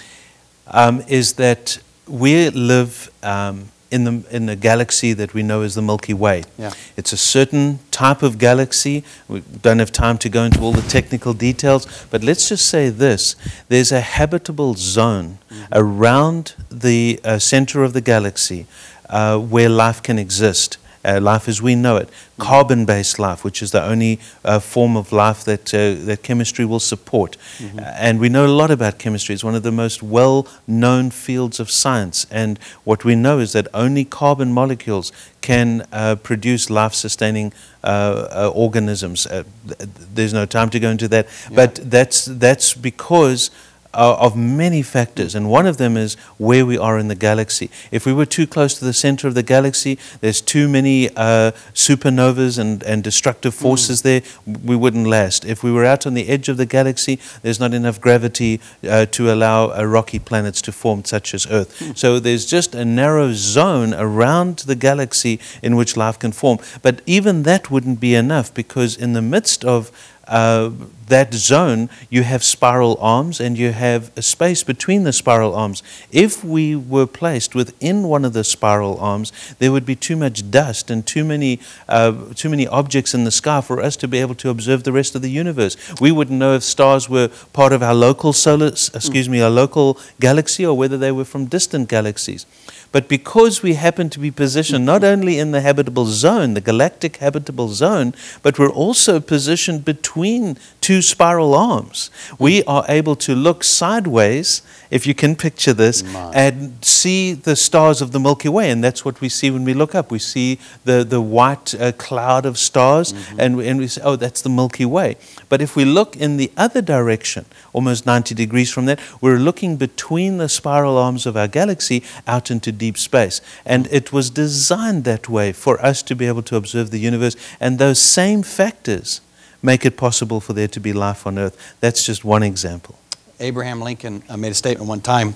um, 0.67 1.01
is 1.08 1.34
that 1.34 1.79
we 2.08 2.50
live 2.51 3.12
um, 3.24 3.70
in, 3.92 4.04
the, 4.04 4.36
in 4.36 4.50
a 4.50 4.56
galaxy 4.56 5.13
that 5.13 5.34
we 5.34 5.44
know 5.44 5.62
as 5.62 5.75
the 5.75 5.82
Milky 5.82 6.13
Way. 6.13 6.44
Yeah. 6.58 6.72
It's 6.98 7.13
a 7.13 7.18
certain 7.18 7.80
type 7.92 8.24
of 8.24 8.38
galaxy. 8.38 9.04
We 9.27 9.42
don't 9.62 9.80
have 9.80 9.92
time 9.92 10.18
to 10.20 10.30
go 10.30 10.44
into 10.44 10.60
all 10.62 10.72
the 10.72 10.82
technical 10.82 11.34
details, 11.34 11.88
but 12.10 12.24
let's 12.24 12.50
just 12.50 12.68
say 12.68 12.89
this 12.89 13.36
there's 13.70 13.92
a 13.92 14.01
habitable 14.01 14.74
zone 14.75 15.38
around 15.72 16.56
the 16.70 17.20
uh, 17.24 17.39
center 17.39 17.84
of 17.84 17.94
the 17.94 18.01
galaxy 18.01 18.65
uh, 19.10 19.38
where 19.38 19.70
life 19.70 20.01
can 20.01 20.18
exist. 20.20 20.77
Uh, 21.05 21.19
life 21.21 21.47
as 21.47 21.62
we 21.62 21.75
know 21.75 21.97
it, 21.97 22.09
carbon 22.38 22.85
based 22.85 23.19
life, 23.19 23.43
which 23.43 23.62
is 23.62 23.71
the 23.71 23.81
only 23.81 24.19
uh, 24.43 24.59
form 24.59 24.97
of 24.97 25.12
life 25.12 25.43
that, 25.43 25.74
uh, 25.74 25.93
that 26.05 26.24
chemistry 26.24 26.65
will 26.65 26.79
support. 26.79 27.38
Uh, 27.62 27.81
and 27.81 28.19
we 28.19 28.27
know 28.29 28.45
a 28.45 28.55
lot 28.62 28.71
about 28.71 28.97
chemistry. 28.97 29.33
It's 29.35 29.43
one 29.43 29.55
of 29.55 29.63
the 29.63 29.71
most 29.71 30.01
well 30.03 30.47
known 30.67 31.12
fields 31.12 31.59
of 31.59 31.69
science. 31.69 32.25
And 32.31 32.59
what 32.83 33.05
we 33.05 33.15
know 33.15 33.39
is 33.39 33.51
that 33.51 33.67
only 33.74 34.05
carbon 34.05 34.51
molecules 34.51 35.12
can 35.41 35.85
uh, 35.91 36.15
produce 36.15 36.69
life 36.69 36.93
sustaining 36.93 37.53
uh, 37.83 37.88
uh, 37.88 38.51
organisms. 38.55 39.27
Uh, 39.27 39.43
th- 39.67 39.77
th- 39.77 39.89
there's 40.15 40.33
no 40.33 40.45
time 40.45 40.69
to 40.71 40.79
go 40.79 40.89
into 40.89 41.07
that. 41.07 41.27
But 41.53 41.75
that's, 41.91 42.25
that's 42.25 42.74
because 42.74 43.51
uh, 43.95 44.17
of 44.19 44.35
many 44.35 44.81
factors, 44.81 45.35
and 45.35 45.49
one 45.49 45.65
of 45.65 45.77
them 45.77 45.97
is 45.97 46.15
where 46.37 46.65
we 46.65 46.77
are 46.77 46.99
in 46.99 47.07
the 47.07 47.15
galaxy. 47.15 47.69
If 47.91 48.05
we 48.05 48.13
were 48.13 48.25
too 48.25 48.45
close 48.45 48.77
to 48.79 48.85
the 48.85 48.93
center 48.93 49.27
of 49.27 49.33
the 49.33 49.43
galaxy, 49.43 49.97
there's 50.21 50.41
too 50.41 50.67
many 50.67 51.09
uh, 51.15 51.51
supernovas 51.73 52.59
and, 52.59 52.83
and 52.83 53.03
destructive 53.03 53.55
forces 53.55 54.01
there, 54.01 54.21
we 54.45 54.75
wouldn't 54.75 55.07
last. 55.07 55.45
If 55.45 55.63
we 55.63 55.71
were 55.71 55.85
out 55.85 56.05
on 56.05 56.13
the 56.13 56.27
edge 56.27 56.49
of 56.49 56.57
the 56.57 56.65
galaxy, 56.65 57.19
there's 57.41 57.59
not 57.59 57.73
enough 57.73 57.99
gravity 58.01 58.59
uh, 58.87 59.05
to 59.07 59.31
allow 59.33 59.71
uh, 59.71 59.83
rocky 59.83 60.19
planets 60.19 60.61
to 60.63 60.71
form, 60.71 61.05
such 61.05 61.33
as 61.33 61.47
Earth. 61.47 61.97
So 61.97 62.19
there's 62.19 62.45
just 62.45 62.75
a 62.75 62.85
narrow 62.85 63.33
zone 63.33 63.93
around 63.93 64.59
the 64.59 64.75
galaxy 64.75 65.39
in 65.61 65.75
which 65.75 65.97
life 65.97 66.19
can 66.19 66.31
form. 66.31 66.59
But 66.81 67.01
even 67.05 67.43
that 67.43 67.71
wouldn't 67.71 67.99
be 67.99 68.15
enough 68.15 68.53
because 68.53 68.97
in 68.97 69.13
the 69.13 69.21
midst 69.21 69.63
of 69.63 69.91
uh, 70.27 70.72
that 71.08 71.34
zone, 71.34 71.89
you 72.10 72.24
have 72.24 72.44
spiral 72.44 72.98
arms 73.00 73.39
and 73.39 73.58
you 73.58 73.72
have 73.72 74.12
a 74.17 74.22
space 74.22 74.63
between 74.63 75.03
the 75.03 75.13
spiral 75.13 75.53
arms. 75.53 75.84
If 76.12 76.44
we 76.44 76.75
were 76.75 77.05
placed 77.05 77.53
within 77.53 78.03
one 78.03 78.25
of 78.25 78.34
the 78.34 78.44
spiral 78.44 79.00
arms, 79.00 79.32
there 79.60 79.72
would 79.72 79.86
be 79.86 79.96
too 79.96 80.15
much 80.15 80.50
dust 80.50 80.89
and 80.89 81.05
too 81.05 81.24
many, 81.24 81.60
uh, 81.88 82.34
too 82.34 82.50
many 82.50 82.67
objects 82.67 83.13
in 83.13 83.24
the 83.24 83.32
sky 83.32 83.62
for 83.62 83.79
us 83.79 83.96
to 83.98 84.08
be 84.08 84.20
able 84.20 84.36
to 84.36 84.50
observe 84.50 84.84
the 84.84 84.91
rest 84.91 85.15
of 85.15 85.22
the 85.22 85.29
universe. 85.29 85.77
We 86.01 86.12
wouldn't 86.12 86.39
know 86.39 86.55
if 86.55 86.63
stars 86.63 87.08
were 87.08 87.29
part 87.53 87.72
of 87.72 87.84
our 87.84 87.94
local 87.94 88.34
solar, 88.34 88.67
excuse 88.67 89.29
me, 89.29 89.41
our 89.41 89.50
local 89.50 90.00
galaxy 90.20 90.65
or 90.65 90.75
whether 90.75 90.98
they 90.98 91.12
were 91.12 91.25
from 91.25 91.46
distant 91.46 91.88
galaxies. 91.88 92.46
But 92.92 93.08
because 93.08 93.62
we 93.62 93.74
happen 93.74 94.10
to 94.12 94.20
be 94.20 94.32
positioned 94.32 94.86
not 94.86 95.04
only 95.04 95.38
in 95.39 95.51
the 95.51 95.62
habitable 95.62 96.06
zone, 96.06 96.54
the 96.54 96.62
galactic 96.62 97.18
habitable 97.18 97.70
zone, 97.70 98.13
but 98.42 98.58
we're 98.58 98.70
also 98.70 99.20
positioned 99.20 99.84
between 99.84 100.58
two 100.82 101.01
spiral 101.01 101.56
arms, 101.56 102.12
we 102.38 102.63
are 102.65 102.86
able 102.88 103.15
to 103.15 103.36
look 103.36 103.63
sideways, 103.63 104.62
if 104.92 105.08
you 105.08 105.13
can 105.13 105.36
picture 105.36 105.74
this, 105.74 106.04
My. 106.04 106.32
and 106.34 106.84
see 106.86 107.34
the 107.34 107.56
stars 107.56 108.01
of 108.01 108.12
the 108.12 108.20
Milky 108.20 108.50
Way. 108.50 108.70
And 108.70 108.84
that's 108.84 109.04
what 109.04 109.20
we 109.20 109.30
see 109.30 109.50
when 109.50 109.63
we 109.63 109.74
look 109.74 109.96
up. 109.96 110.12
We 110.12 110.20
see 110.20 110.60
the, 110.84 111.04
the 111.04 111.22
white 111.22 111.74
uh, 111.74 111.92
cloud 111.94 112.46
of 112.46 112.58
stars, 112.58 113.13
and, 113.38 113.60
and 113.60 113.80
we 113.80 113.88
say, 113.88 114.01
oh, 114.04 114.15
that's 114.15 114.42
the 114.42 114.50
Milky 114.50 114.86
Way. 114.86 115.18
But 115.50 115.62
if 115.62 115.75
we 115.75 115.86
look 115.86 116.15
in 116.15 116.38
the 116.38 116.51
other 116.56 116.82
direction, 116.82 117.46
almost 117.74 118.06
90 118.06 118.36
degrees 118.36 118.72
from 118.72 118.86
that, 118.86 119.00
we're 119.22 119.38
looking 119.38 119.77
between 119.77 120.38
the 120.38 120.50
spiral 120.50 120.98
arms 120.98 121.25
of 121.25 121.36
our 121.36 121.48
galaxy 121.48 122.04
out 122.27 122.51
into 122.51 122.72
deep 122.75 122.98
space. 122.98 123.41
And 123.65 123.88
it 123.91 124.12
was 124.13 124.29
designed 124.29 125.03
that 125.05 125.27
way 125.29 125.51
for 125.51 125.84
us 125.84 126.03
to 126.03 126.15
be 126.15 126.27
able 126.27 126.44
to 126.44 126.55
observe 126.55 126.91
the 126.91 127.00
universe. 127.00 127.36
And 127.60 127.79
those 127.79 128.00
same 128.00 128.44
factors 128.44 129.22
make 129.62 129.86
it 129.86 129.98
possible 129.98 130.39
for 130.39 130.53
there 130.53 130.67
to 130.67 130.79
be 130.79 130.94
life 130.94 131.25
on 131.25 131.39
Earth. 131.39 131.75
That's 131.79 132.05
just 132.05 132.24
one 132.24 132.44
example. 132.44 132.98
Abraham 133.39 133.82
Lincoln 133.82 134.24
uh, 134.29 134.38
made 134.38 134.51
a 134.51 134.55
statement 134.55 134.88
one 134.88 135.01
time. 135.01 135.34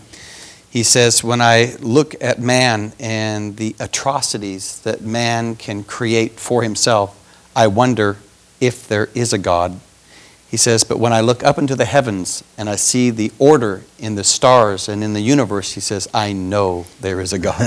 He 0.69 0.83
says, 0.83 1.23
When 1.23 1.41
I 1.41 1.75
look 1.79 2.15
at 2.21 2.39
man 2.39 2.93
and 2.99 3.57
the 3.57 3.75
atrocities 3.79 4.81
that 4.81 5.01
man 5.01 5.55
can 5.55 5.83
create 5.83 6.33
for 6.33 6.63
himself, 6.63 7.15
I 7.55 7.67
wonder 7.67 8.17
if 8.61 8.87
there 8.87 9.09
is 9.15 9.33
a 9.33 9.37
God. 9.37 9.79
He 10.49 10.57
says, 10.57 10.83
But 10.83 10.97
when 10.97 11.13
I 11.13 11.21
look 11.21 11.43
up 11.43 11.59
into 11.59 11.75
the 11.75 11.85
heavens 11.85 12.43
and 12.57 12.69
I 12.69 12.75
see 12.75 13.11
the 13.11 13.31
order 13.37 13.83
in 13.99 14.15
the 14.15 14.23
stars 14.23 14.89
and 14.89 15.03
in 15.03 15.13
the 15.13 15.21
universe, 15.21 15.73
he 15.73 15.79
says, 15.79 16.07
I 16.11 16.33
know 16.33 16.85
there 17.01 17.21
is 17.21 17.33
a 17.33 17.39
God. 17.39 17.61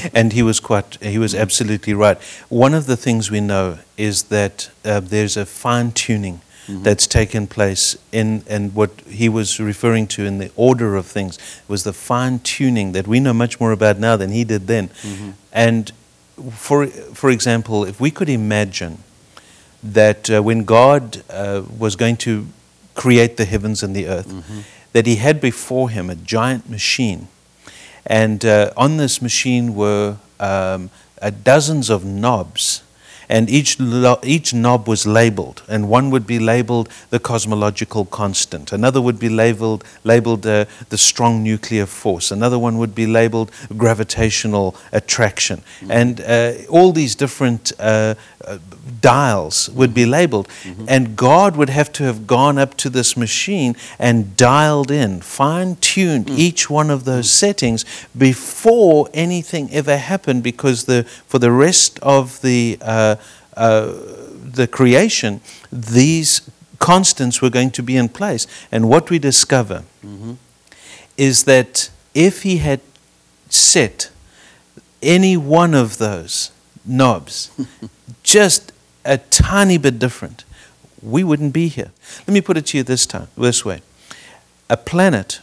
and 0.14 0.32
he 0.32 0.42
was 0.42 0.60
quite 0.60 1.02
he 1.02 1.18
was 1.18 1.34
absolutely 1.34 1.94
right. 1.94 2.16
One 2.48 2.72
of 2.72 2.86
the 2.86 2.96
things 2.96 3.30
we 3.30 3.40
know 3.40 3.78
is 3.96 4.24
that 4.24 4.70
uh, 4.84 5.00
there's 5.00 5.36
a 5.36 5.44
fine 5.44 5.90
tuning 5.90 6.40
that's 6.82 7.06
taken 7.06 7.46
place 7.46 7.96
in 8.12 8.44
and 8.46 8.74
what 8.74 8.90
he 9.08 9.26
was 9.28 9.58
referring 9.58 10.06
to 10.06 10.24
in 10.26 10.36
the 10.38 10.50
order 10.54 10.96
of 10.96 11.06
things 11.06 11.38
was 11.66 11.82
the 11.82 11.94
fine 11.94 12.38
tuning 12.40 12.92
that 12.92 13.08
we 13.08 13.20
know 13.20 13.32
much 13.32 13.58
more 13.58 13.72
about 13.72 13.98
now 13.98 14.16
than 14.16 14.30
he 14.30 14.44
did 14.44 14.66
then. 14.66 14.90
And 15.50 15.90
for 16.52 16.86
for 16.86 17.30
example 17.30 17.84
if 17.84 17.98
we 18.00 18.10
could 18.10 18.28
imagine 18.28 18.98
that 19.82 20.30
uh, 20.30 20.42
when 20.42 20.64
God 20.64 21.22
uh, 21.30 21.62
was 21.78 21.96
going 21.96 22.16
to 22.18 22.46
create 22.94 23.36
the 23.36 23.44
heavens 23.44 23.82
and 23.82 23.94
the 23.94 24.06
earth 24.06 24.26
that 24.92 25.06
he 25.06 25.16
had 25.16 25.40
before 25.40 25.90
him 25.90 26.10
a 26.10 26.14
giant 26.16 26.68
machine 26.68 27.28
and 28.08 28.44
uh, 28.44 28.72
on 28.76 28.96
this 28.96 29.20
machine 29.22 29.74
were 29.74 30.16
um, 30.40 30.90
uh, 31.20 31.30
dozens 31.30 31.90
of 31.90 32.04
knobs. 32.04 32.82
And 33.28 33.50
each, 33.50 33.78
lo- 33.78 34.20
each 34.22 34.54
knob 34.54 34.88
was 34.88 35.06
labeled, 35.06 35.62
and 35.68 35.88
one 35.88 36.10
would 36.10 36.26
be 36.26 36.38
labeled 36.38 36.88
the 37.10 37.18
cosmological 37.18 38.06
constant. 38.06 38.72
Another 38.72 39.00
would 39.00 39.18
be 39.18 39.28
labeled, 39.28 39.84
labeled 40.04 40.46
uh, 40.46 40.64
the 40.88 40.98
strong 40.98 41.42
nuclear 41.42 41.86
force. 41.86 42.30
Another 42.30 42.58
one 42.58 42.78
would 42.78 42.94
be 42.94 43.06
labeled 43.06 43.50
gravitational 43.76 44.74
attraction. 44.92 45.62
And 45.88 46.20
uh, 46.20 46.52
all 46.70 46.92
these 46.92 47.14
different 47.14 47.72
uh, 47.78 48.14
uh, 48.44 48.58
dials 49.00 49.68
would 49.70 49.92
be 49.92 50.06
labeled. 50.06 50.48
And 50.86 51.16
God 51.16 51.56
would 51.56 51.68
have 51.68 51.92
to 51.92 52.04
have 52.04 52.26
gone 52.26 52.58
up 52.58 52.76
to 52.78 52.90
this 52.90 53.16
machine 53.16 53.76
and 53.98 54.36
dialed 54.36 54.90
in, 54.90 55.20
fine 55.20 55.76
tuned 55.76 56.30
each 56.30 56.70
one 56.70 56.90
of 56.90 57.04
those 57.04 57.30
settings 57.30 57.84
before 58.16 59.08
anything 59.12 59.70
ever 59.72 59.96
happened 59.96 60.42
because 60.42 60.84
the, 60.84 61.04
for 61.26 61.38
the 61.38 61.52
rest 61.52 61.98
of 62.00 62.40
the, 62.40 62.78
uh, 62.80 63.16
uh, 63.58 63.92
the 64.54 64.66
creation, 64.66 65.40
these 65.72 66.48
constants 66.78 67.42
were 67.42 67.50
going 67.50 67.70
to 67.72 67.82
be 67.82 67.96
in 67.96 68.08
place. 68.08 68.46
And 68.70 68.88
what 68.88 69.10
we 69.10 69.18
discover 69.18 69.82
is 71.16 71.44
that 71.44 71.90
if 72.14 72.42
he 72.44 72.58
had 72.58 72.80
set 73.48 74.10
any 75.02 75.36
one 75.36 75.74
of 75.74 75.98
those 75.98 76.52
knobs 76.84 77.50
just 78.22 78.72
a 79.04 79.18
tiny 79.18 79.78
bit 79.78 79.98
different, 79.98 80.44
we 81.02 81.24
wouldn't 81.24 81.52
be 81.52 81.68
here. 81.68 81.90
Let 82.26 82.34
me 82.34 82.40
put 82.40 82.56
it 82.56 82.66
to 82.66 82.76
you 82.78 82.84
this 82.84 83.06
time, 83.06 83.28
this 83.36 83.64
way: 83.64 83.80
a 84.70 84.76
planet 84.76 85.40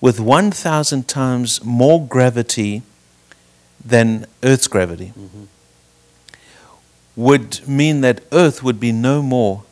with 0.00 0.20
1,000 0.20 1.08
times 1.08 1.64
more 1.64 2.06
gravity 2.06 2.82
than 3.84 4.26
Earth's 4.42 4.68
gravity 4.68 5.12
would 7.16 7.66
mean 7.66 8.02
that 8.02 8.22
Earth 8.30 8.62
would 8.62 8.78
be 8.78 8.92
no 8.92 9.22
more 9.22 9.64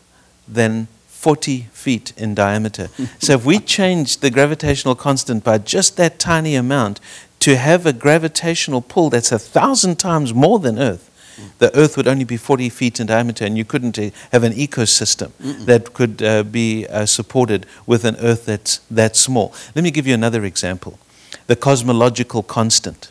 than 0.48 0.88
40 1.07 1.68
feet 1.72 2.12
in 2.16 2.35
diameter. 2.35 2.88
so 3.18 3.35
if 3.35 3.44
we 3.44 3.59
changed 3.59 4.20
the 4.20 4.30
gravitational 4.30 4.94
constant 4.94 5.44
by 5.44 5.59
just 5.59 5.96
that 5.96 6.18
tiny 6.18 6.54
amount 6.54 7.00
to 7.40 7.57
have 7.57 7.87
a 7.87 7.92
gravitational 7.92 8.80
pull 8.80 9.11
that's 9.11 9.33
a 9.33 9.38
thousand 9.38 9.98
times 9.98 10.33
more 10.33 10.59
than 10.59 10.78
Earth, 10.78 11.11
the 11.59 11.76
Earth 11.76 11.96
would 11.96 12.07
only 12.07 12.24
be 12.24 12.37
40 12.37 12.68
feet 12.68 13.00
in 13.00 13.07
diameter, 13.07 13.44
and 13.44 13.59
you 13.59 13.64
couldn't 13.64 13.98
uh, 13.98 14.11
have 14.33 14.44
an 14.44 14.52
ecosystem 14.52 15.33
that 15.66 15.92
could 15.92 16.22
uh, 16.22 16.42
be 16.42 16.87
uh, 16.87 17.07
supported 17.07 17.66
with 17.87 18.04
an 18.04 18.16
Earth 18.20 18.46
that's 18.46 18.78
that 18.90 19.16
small. 19.16 19.52
Let 19.74 19.83
me 19.83 19.90
give 19.90 20.07
you 20.07 20.14
another 20.14 20.44
example 20.44 20.98
the 21.46 21.57
cosmological 21.57 22.42
constant. 22.42 23.11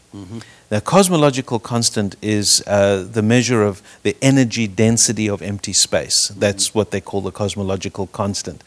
The 0.74 0.82
cosmological 0.82 1.60
constant 1.60 2.16
is 2.20 2.64
uh, 2.66 3.08
the 3.08 3.22
measure 3.22 3.62
of 3.62 3.84
the 4.02 4.18
energy 4.24 4.66
density 4.66 5.30
of 5.30 5.44
empty 5.44 5.72
space. 5.72 6.30
That's 6.30 6.74
what 6.74 6.90
they 6.90 7.00
call 7.00 7.22
the 7.22 7.32
cosmological 7.32 8.08
constant. 8.08 8.64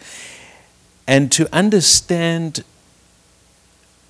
And 1.09 1.33
to 1.33 1.53
understand 1.53 2.62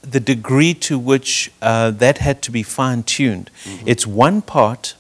the 0.03 0.21
degree 0.21 0.75
to 0.75 0.99
which 0.99 1.51
uh, 1.63 1.91
that 1.93 2.19
had 2.19 2.43
to 2.43 2.51
be 2.51 2.63
fine 2.63 3.03
tuned, 3.03 3.51
it's 3.87 4.07
one 4.07 4.43
part 4.43 4.95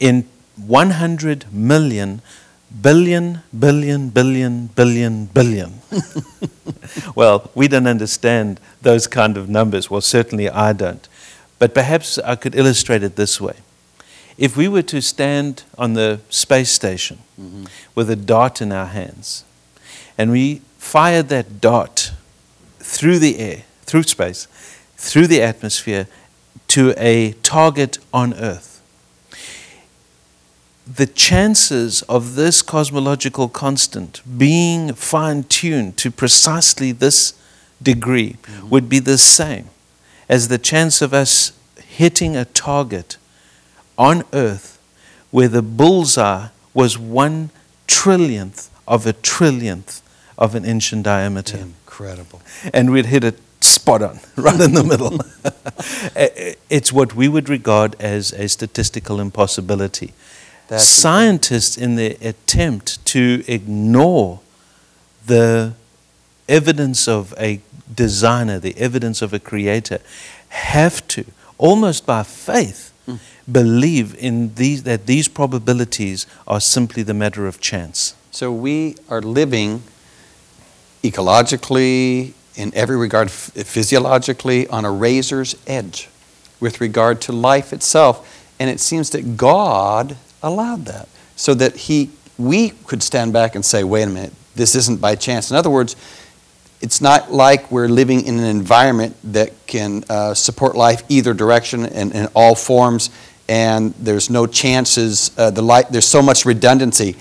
in 0.00 0.26
100 0.56 1.52
million 1.52 2.22
billion, 2.80 3.42
billion, 3.56 4.08
billion, 4.08 4.66
billion, 4.68 5.26
billion. 5.26 5.74
well, 7.14 7.50
we 7.54 7.68
don't 7.68 7.86
understand 7.86 8.60
those 8.82 9.06
kind 9.06 9.36
of 9.36 9.48
numbers. 9.48 9.90
Well, 9.90 10.00
certainly 10.00 10.48
I 10.48 10.72
don't. 10.72 11.06
But 11.64 11.72
perhaps 11.72 12.18
I 12.18 12.36
could 12.36 12.54
illustrate 12.54 13.02
it 13.02 13.16
this 13.16 13.40
way. 13.40 13.54
If 14.36 14.54
we 14.54 14.68
were 14.68 14.82
to 14.82 15.00
stand 15.00 15.62
on 15.78 15.94
the 15.94 16.20
space 16.28 16.70
station 16.70 17.20
mm-hmm. 17.40 17.64
with 17.94 18.10
a 18.10 18.16
dart 18.16 18.60
in 18.60 18.70
our 18.70 18.84
hands, 18.84 19.44
and 20.18 20.30
we 20.30 20.60
fired 20.76 21.30
that 21.30 21.62
dart 21.62 22.12
through 22.80 23.18
the 23.18 23.38
air, 23.38 23.62
through 23.86 24.02
space, 24.02 24.46
through 24.98 25.26
the 25.26 25.40
atmosphere 25.40 26.06
to 26.68 26.92
a 26.98 27.32
target 27.42 27.96
on 28.12 28.34
Earth, 28.34 28.82
the 30.86 31.06
chances 31.06 32.02
of 32.02 32.34
this 32.34 32.60
cosmological 32.60 33.48
constant 33.48 34.20
being 34.36 34.92
fine 34.92 35.44
tuned 35.44 35.96
to 35.96 36.10
precisely 36.10 36.92
this 36.92 37.32
degree 37.82 38.36
mm-hmm. 38.42 38.68
would 38.68 38.90
be 38.90 38.98
the 38.98 39.16
same 39.16 39.70
as 40.28 40.48
the 40.48 40.58
chance 40.58 41.02
of 41.02 41.12
us 41.12 41.52
hitting 41.78 42.36
a 42.36 42.44
target 42.44 43.16
on 43.96 44.24
Earth 44.32 44.80
where 45.30 45.48
the 45.48 45.62
bullseye 45.62 46.48
was 46.72 46.98
one 46.98 47.50
trillionth 47.86 48.68
of 48.86 49.06
a 49.06 49.12
trillionth 49.12 50.00
of 50.36 50.54
an 50.54 50.64
inch 50.64 50.92
in 50.92 51.02
diameter. 51.02 51.58
Incredible. 51.58 52.42
And 52.72 52.90
we'd 52.90 53.06
hit 53.06 53.24
it 53.24 53.40
spot 53.60 54.02
on, 54.02 54.20
right 54.36 54.60
in 54.60 54.74
the 54.74 54.84
middle. 54.84 55.18
it's 56.70 56.92
what 56.92 57.14
we 57.14 57.28
would 57.28 57.48
regard 57.48 57.96
as 58.00 58.32
a 58.32 58.48
statistical 58.48 59.20
impossibility. 59.20 60.12
That's 60.68 60.86
Scientists, 60.86 61.76
in 61.76 61.96
their 61.96 62.16
attempt 62.20 63.04
to 63.06 63.44
ignore 63.46 64.40
the 65.26 65.74
evidence 66.48 67.08
of 67.08 67.34
a 67.38 67.60
designer, 67.92 68.58
the 68.58 68.76
evidence 68.76 69.22
of 69.22 69.32
a 69.32 69.38
creator, 69.38 69.98
have 70.48 71.06
to, 71.08 71.24
almost 71.58 72.06
by 72.06 72.22
faith, 72.22 72.92
hmm. 73.06 73.16
believe 73.50 74.14
in 74.16 74.54
these, 74.54 74.84
that 74.84 75.06
these 75.06 75.28
probabilities 75.28 76.26
are 76.46 76.60
simply 76.60 77.02
the 77.02 77.14
matter 77.14 77.46
of 77.46 77.60
chance. 77.60 78.14
So 78.30 78.52
we 78.52 78.96
are 79.08 79.22
living 79.22 79.82
ecologically, 81.02 82.32
in 82.56 82.72
every 82.74 82.96
regard, 82.96 83.28
ph- 83.28 83.66
physiologically, 83.66 84.66
on 84.68 84.84
a 84.84 84.90
razor's 84.90 85.54
edge 85.66 86.08
with 86.60 86.80
regard 86.80 87.20
to 87.20 87.32
life 87.32 87.72
itself. 87.72 88.48
And 88.58 88.70
it 88.70 88.80
seems 88.80 89.10
that 89.10 89.36
God 89.36 90.16
allowed 90.42 90.86
that 90.86 91.08
so 91.36 91.52
that 91.54 91.76
he, 91.76 92.10
we 92.38 92.70
could 92.70 93.02
stand 93.02 93.32
back 93.32 93.54
and 93.54 93.64
say, 93.64 93.84
wait 93.84 94.04
a 94.04 94.06
minute, 94.06 94.32
this 94.54 94.74
isn't 94.74 95.00
by 95.00 95.16
chance. 95.16 95.50
In 95.50 95.56
other 95.56 95.70
words, 95.70 95.96
it's 96.84 97.00
not 97.00 97.32
like 97.32 97.70
we're 97.70 97.88
living 97.88 98.26
in 98.26 98.38
an 98.38 98.44
environment 98.44 99.16
that 99.32 99.54
can 99.66 100.04
uh, 100.10 100.34
support 100.34 100.76
life 100.76 101.02
either 101.08 101.32
direction 101.32 101.86
and 101.86 102.12
in 102.12 102.26
all 102.34 102.54
forms, 102.54 103.08
and 103.48 103.94
there's 103.94 104.28
no 104.28 104.46
chances. 104.46 105.30
Uh, 105.38 105.50
the 105.50 105.62
light, 105.62 105.90
there's 105.90 106.06
so 106.06 106.20
much 106.20 106.44
redundancy. 106.44 107.16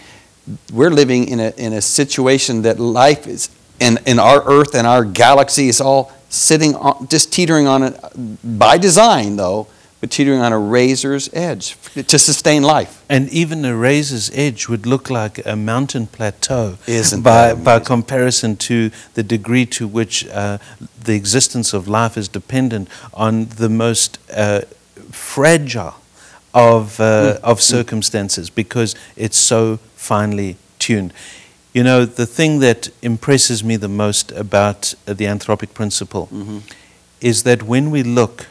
We're 0.73 0.89
living 0.89 1.29
in 1.29 1.39
a, 1.39 1.51
in 1.55 1.71
a 1.71 1.81
situation 1.81 2.63
that 2.63 2.77
life 2.77 3.25
is, 3.25 3.49
in, 3.79 3.99
in 4.05 4.19
our 4.19 4.43
Earth 4.45 4.75
and 4.75 4.85
our 4.85 5.05
galaxy 5.05 5.69
is 5.69 5.79
all 5.79 6.11
sitting 6.27 6.75
on, 6.75 7.07
just 7.07 7.31
teetering 7.31 7.65
on 7.65 7.83
it 7.83 7.97
by 8.43 8.77
design, 8.77 9.37
though, 9.37 9.67
but 10.03 10.11
teetering 10.11 10.41
on 10.41 10.51
a 10.51 10.59
razor's 10.59 11.29
edge 11.31 11.77
to 11.93 12.19
sustain 12.19 12.61
life. 12.61 13.05
And 13.07 13.29
even 13.29 13.63
a 13.63 13.73
razor's 13.73 14.29
edge 14.33 14.67
would 14.67 14.85
look 14.85 15.09
like 15.09 15.39
a 15.45 15.55
mountain 15.55 16.07
plateau 16.07 16.77
Isn't 16.87 17.21
by, 17.21 17.53
by 17.53 17.79
comparison 17.79 18.57
to 18.57 18.91
the 19.13 19.23
degree 19.23 19.65
to 19.67 19.87
which 19.87 20.27
uh, 20.27 20.57
the 21.01 21.15
existence 21.15 21.71
of 21.71 21.87
life 21.87 22.17
is 22.17 22.27
dependent 22.27 22.89
on 23.13 23.45
the 23.45 23.69
most 23.69 24.19
uh, 24.35 24.63
fragile 25.09 25.95
of, 26.53 26.99
uh, 26.99 27.39
of 27.41 27.61
circumstances 27.61 28.49
because 28.49 28.95
it's 29.15 29.37
so 29.37 29.77
finely 29.95 30.57
tuned. 30.79 31.13
You 31.73 31.83
know, 31.83 32.03
the 32.03 32.25
thing 32.25 32.59
that 32.59 32.89
impresses 33.01 33.63
me 33.63 33.77
the 33.77 33.87
most 33.87 34.33
about 34.33 34.95
the 35.05 35.27
anthropic 35.27 35.73
principle 35.73 36.27
is 37.21 37.43
that 37.43 37.63
when 37.63 37.89
we 37.89 38.03
look 38.03 38.47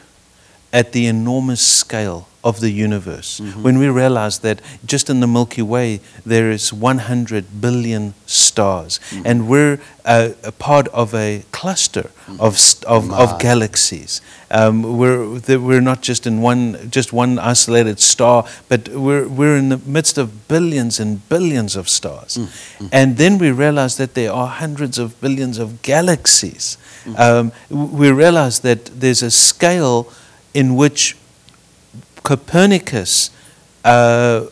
at 0.72 0.92
the 0.92 1.06
enormous 1.06 1.60
scale 1.60 2.28
of 2.44 2.58
the 2.58 2.70
universe, 2.70 3.38
mm-hmm. 3.38 3.62
when 3.62 3.78
we 3.78 3.88
realize 3.88 4.40
that 4.40 4.60
just 4.84 5.08
in 5.08 5.20
the 5.20 5.28
Milky 5.28 5.62
Way 5.62 6.00
there 6.26 6.50
is 6.50 6.72
100 6.72 7.60
billion 7.60 8.14
stars, 8.26 8.98
mm-hmm. 9.10 9.22
and 9.24 9.48
we're 9.48 9.78
a, 10.04 10.34
a 10.42 10.50
part 10.50 10.88
of 10.88 11.14
a 11.14 11.44
cluster 11.52 12.10
mm. 12.26 12.40
of, 12.40 12.58
st- 12.58 12.84
of, 12.84 13.12
of 13.12 13.38
galaxies. 13.38 14.20
Um, 14.50 14.98
we're, 14.98 15.38
we're 15.58 15.80
not 15.80 16.02
just 16.02 16.26
in 16.26 16.40
one, 16.40 16.90
just 16.90 17.12
one 17.12 17.38
isolated 17.38 18.00
star, 18.00 18.44
but 18.68 18.88
we're, 18.88 19.28
we're 19.28 19.56
in 19.56 19.68
the 19.68 19.78
midst 19.78 20.18
of 20.18 20.48
billions 20.48 20.98
and 20.98 21.26
billions 21.28 21.76
of 21.76 21.88
stars. 21.88 22.38
Mm, 22.38 22.46
mm. 22.78 22.88
And 22.90 23.16
then 23.18 23.38
we 23.38 23.52
realize 23.52 23.96
that 23.98 24.14
there 24.14 24.32
are 24.32 24.48
hundreds 24.48 24.98
of 24.98 25.20
billions 25.20 25.58
of 25.58 25.80
galaxies. 25.82 26.76
Um, 27.16 27.52
we 27.68 28.10
realize 28.12 28.60
that 28.60 28.86
there's 28.86 29.22
a 29.22 29.30
scale 29.30 30.12
in 30.54 30.76
which 30.76 31.16
Copernicus 32.22 33.30
uh, 33.84 34.46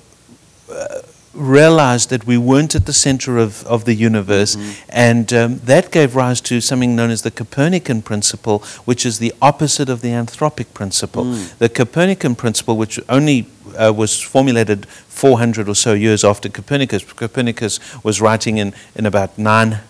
uh, 0.70 1.02
realized 1.32 2.10
that 2.10 2.26
we 2.26 2.36
weren't 2.36 2.74
at 2.74 2.86
the 2.86 2.92
center 2.92 3.38
of, 3.38 3.64
of 3.66 3.84
the 3.84 3.94
universe, 3.94 4.56
and 4.88 5.32
um, 5.32 5.58
that 5.60 5.92
gave 5.92 6.16
rise 6.16 6.40
to 6.40 6.60
something 6.60 6.96
known 6.96 7.10
as 7.10 7.22
the 7.22 7.30
Copernican 7.30 8.02
principle, 8.02 8.58
which 8.84 9.06
is 9.06 9.18
the 9.18 9.32
opposite 9.40 9.88
of 9.88 10.00
the 10.00 10.08
anthropic 10.08 10.74
principle. 10.74 11.24
The 11.58 11.68
Copernican 11.68 12.34
principle, 12.34 12.76
which 12.76 12.98
only 13.08 13.46
uh, 13.78 13.92
was 13.96 14.20
formulated 14.20 14.86
400 14.86 15.68
or 15.68 15.74
so 15.74 15.92
years 15.92 16.24
after 16.24 16.48
Copernicus, 16.48 17.04
Copernicus 17.04 17.78
was 18.02 18.20
writing 18.20 18.58
in, 18.58 18.74
in 18.96 19.06
about 19.06 19.38
nine 19.38 19.74
uh, 19.74 19.80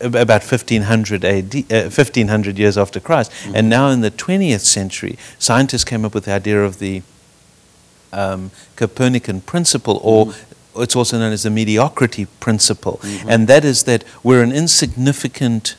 about 0.00 0.42
1500 0.42 1.24
AD, 1.24 1.54
uh, 1.70 1.90
1500 1.90 2.58
years 2.58 2.78
after 2.78 3.00
Christ. 3.00 3.30
And 3.54 3.68
now 3.68 3.88
in 3.88 4.00
the 4.00 4.10
20th 4.10 4.60
century, 4.60 5.18
scientists 5.38 5.84
came 5.84 6.04
up 6.04 6.14
with 6.14 6.24
the 6.24 6.32
idea 6.32 6.62
of 6.64 6.78
the 6.78 7.02
um, 8.12 8.50
Copernican 8.76 9.40
principle, 9.40 10.00
or 10.02 10.32
it's 10.76 10.96
also 10.96 11.18
known 11.18 11.32
as 11.32 11.42
the 11.42 11.50
mediocrity 11.50 12.26
principle. 12.40 13.00
And 13.28 13.46
that 13.48 13.64
is 13.64 13.84
that 13.84 14.04
we're 14.22 14.42
an 14.42 14.52
insignificant 14.52 15.76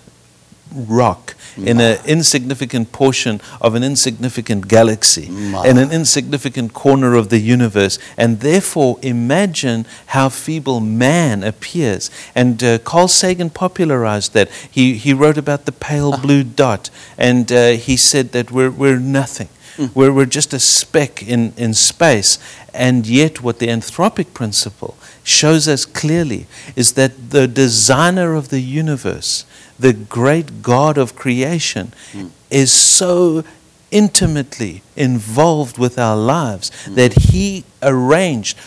rock 0.75 1.35
in 1.57 1.79
an 1.79 1.97
insignificant 2.05 2.91
portion 2.91 3.39
of 3.61 3.75
an 3.75 3.83
insignificant 3.83 4.67
galaxy 4.67 5.27
in 5.27 5.77
an 5.77 5.91
insignificant 5.91 6.73
corner 6.73 7.15
of 7.15 7.29
the 7.29 7.39
universe. 7.39 7.97
And 8.17 8.39
therefore 8.41 8.99
imagine 9.01 9.85
how 10.07 10.29
feeble 10.29 10.81
man 10.81 11.43
appears. 11.43 12.11
And 12.35 12.61
uh, 12.63 12.79
Carl 12.79 13.07
Sagan 13.07 13.49
popularized 13.49 14.33
that. 14.33 14.49
He, 14.69 14.95
he 14.95 15.13
wrote 15.13 15.37
about 15.37 15.65
the 15.65 15.71
pale 15.71 16.17
blue 16.17 16.43
dot. 16.43 16.89
And 17.17 17.51
uh, 17.51 17.71
he 17.71 17.95
said 17.97 18.31
that 18.33 18.51
we're, 18.51 18.71
we're 18.71 18.99
nothing. 18.99 19.49
We're, 19.93 20.13
we're 20.13 20.25
just 20.25 20.53
a 20.53 20.59
speck 20.59 21.21
in, 21.21 21.53
in 21.57 21.73
space. 21.73 22.39
And 22.73 23.05
yet 23.05 23.41
what 23.41 23.59
the 23.59 23.67
anthropic 23.67 24.33
principle 24.33 24.95
shows 25.23 25.67
us 25.67 25.85
clearly 25.85 26.47
is 26.75 26.93
that 26.93 27.31
the 27.31 27.47
designer 27.47 28.35
of 28.35 28.49
the 28.49 28.61
universe 28.61 29.45
the 29.79 29.93
great 29.93 30.61
God 30.61 30.97
of 30.97 31.15
creation 31.15 31.93
hmm. 32.11 32.27
is 32.49 32.71
so 32.71 33.43
intimately 33.91 34.81
involved 34.95 35.77
with 35.77 35.97
our 35.99 36.17
lives 36.17 36.71
hmm. 36.85 36.95
that 36.95 37.13
he 37.13 37.63
arranged 37.81 38.57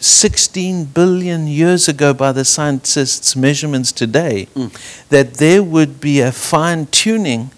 16 0.00 0.84
billion 0.86 1.46
years 1.46 1.88
ago 1.88 2.14
by 2.14 2.30
the 2.32 2.44
scientists' 2.44 3.34
measurements 3.34 3.92
today 3.92 4.44
hmm. 4.54 4.68
that 5.10 5.34
there 5.34 5.62
would 5.62 6.00
be 6.00 6.20
a 6.20 6.32
fine 6.32 6.86
tuning 6.86 7.50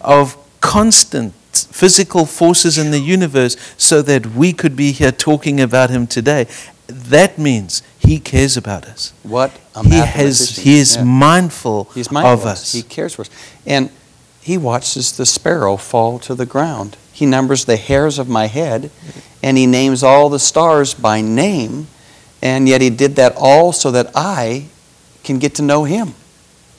of 0.00 0.36
constant 0.60 1.32
physical 1.52 2.26
forces 2.26 2.76
in 2.78 2.90
the 2.90 2.98
universe 2.98 3.56
so 3.76 4.02
that 4.02 4.26
we 4.26 4.52
could 4.52 4.76
be 4.76 4.92
here 4.92 5.12
talking 5.12 5.60
about 5.60 5.90
him 5.90 6.06
today. 6.06 6.46
That 6.86 7.38
means 7.38 7.82
he 8.06 8.18
cares 8.18 8.56
about 8.56 8.84
us. 8.86 9.12
What 9.22 9.50
a 9.74 9.82
He 9.82 9.96
has 9.96 10.56
he 10.56 10.78
is 10.78 10.96
Yeah. 10.96 11.04
mindful, 11.04 11.88
He's 11.94 12.10
mindful 12.10 12.32
of 12.32 12.46
us. 12.46 12.72
He 12.72 12.82
cares 12.82 13.14
for 13.14 13.22
us. 13.22 13.30
And 13.66 13.90
he 14.40 14.56
watches 14.56 15.12
the 15.12 15.26
sparrow 15.26 15.76
fall 15.76 16.18
to 16.20 16.34
the 16.34 16.46
ground. 16.46 16.96
He 17.12 17.26
numbers 17.26 17.64
the 17.64 17.76
hairs 17.76 18.18
of 18.18 18.28
my 18.28 18.46
head, 18.46 18.90
and 19.42 19.56
he 19.58 19.66
names 19.66 20.02
all 20.02 20.28
the 20.28 20.38
stars 20.38 20.94
by 20.94 21.20
name. 21.20 21.86
And 22.42 22.68
yet 22.68 22.80
he 22.80 22.90
did 22.90 23.16
that 23.16 23.34
all 23.36 23.72
so 23.72 23.90
that 23.90 24.10
I 24.14 24.66
can 25.24 25.38
get 25.38 25.54
to 25.56 25.62
know 25.62 25.84
him. 25.84 26.14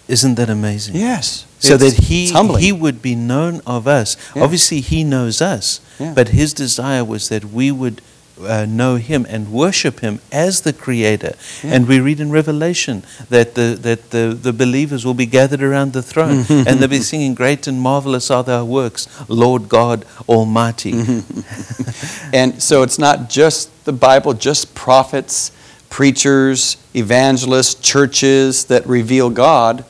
Isn't 0.07 0.35
that 0.35 0.49
amazing? 0.49 0.95
Yes. 0.95 1.45
So 1.59 1.75
that 1.77 1.93
he 2.07 2.31
he 2.59 2.71
would 2.71 3.01
be 3.01 3.15
known 3.15 3.61
of 3.65 3.87
us. 3.87 4.15
Yeah. 4.35 4.43
Obviously, 4.43 4.79
he 4.79 5.03
knows 5.03 5.41
us, 5.41 5.81
Yeah. 5.99 6.13
but 6.13 6.29
his 6.29 6.53
desire 6.53 7.03
was 7.03 7.27
that 7.29 7.51
we 7.51 7.71
would 7.71 8.01
uh, 8.41 8.65
know 8.65 8.95
him 8.95 9.25
and 9.29 9.51
worship 9.51 9.99
him 9.99 10.19
as 10.31 10.61
the 10.61 10.73
creator. 10.73 11.35
Yeah. 11.63 11.75
And 11.75 11.87
we 11.87 11.99
read 11.99 12.19
in 12.19 12.31
Revelation 12.31 13.03
that 13.29 13.55
the 13.55 13.77
that 13.81 14.11
the, 14.11 14.37
the 14.39 14.53
believers 14.53 15.05
will 15.05 15.13
be 15.13 15.25
gathered 15.25 15.63
around 15.63 15.93
the 15.93 16.03
throne 16.03 16.43
hmm. 16.43 16.53
and 16.67 16.79
they'll 16.79 16.87
be 16.87 16.99
singing, 16.99 17.33
"Great 17.33 17.67
and 17.67 17.81
marvelous 17.81 18.29
are 18.31 18.43
thy 18.43 18.63
works, 18.63 19.07
Lord 19.29 19.69
God 19.69 20.05
Almighty." 20.27 20.93
Hmm. 20.93 21.19
And 22.33 22.61
so 22.61 22.83
it's 22.83 22.99
not 22.99 23.29
just 23.29 23.85
the 23.85 23.93
Bible, 23.93 24.33
just 24.33 24.75
prophets, 24.75 25.51
preachers, 25.89 26.77
evangelists, 26.93 27.75
churches 27.75 28.65
that 28.65 28.85
reveal 28.85 29.29
God. 29.29 29.85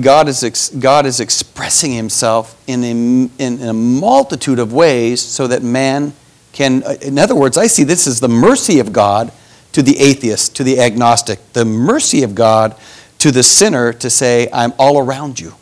God 0.00 0.28
is, 0.28 0.44
ex- 0.44 0.68
God 0.68 1.06
is 1.06 1.18
expressing 1.18 1.92
himself 1.92 2.60
in 2.66 2.84
a, 2.84 3.30
in 3.42 3.62
a 3.62 3.72
multitude 3.72 4.58
of 4.58 4.72
ways 4.72 5.20
so 5.20 5.46
that 5.46 5.62
man 5.62 6.12
can, 6.58 6.82
in 7.02 7.20
other 7.20 7.36
words, 7.36 7.56
I 7.56 7.68
see 7.68 7.84
this 7.84 8.08
as 8.08 8.18
the 8.18 8.28
mercy 8.28 8.80
of 8.80 8.92
God 8.92 9.30
to 9.70 9.80
the 9.80 9.96
atheist, 10.00 10.56
to 10.56 10.64
the 10.64 10.80
agnostic, 10.80 11.38
the 11.52 11.64
mercy 11.64 12.24
of 12.24 12.34
God 12.34 12.74
to 13.18 13.30
the 13.30 13.44
sinner 13.44 13.92
to 13.92 14.10
say, 14.10 14.48
I'm 14.52 14.72
all 14.76 14.98
around 14.98 15.38
you. 15.38 15.54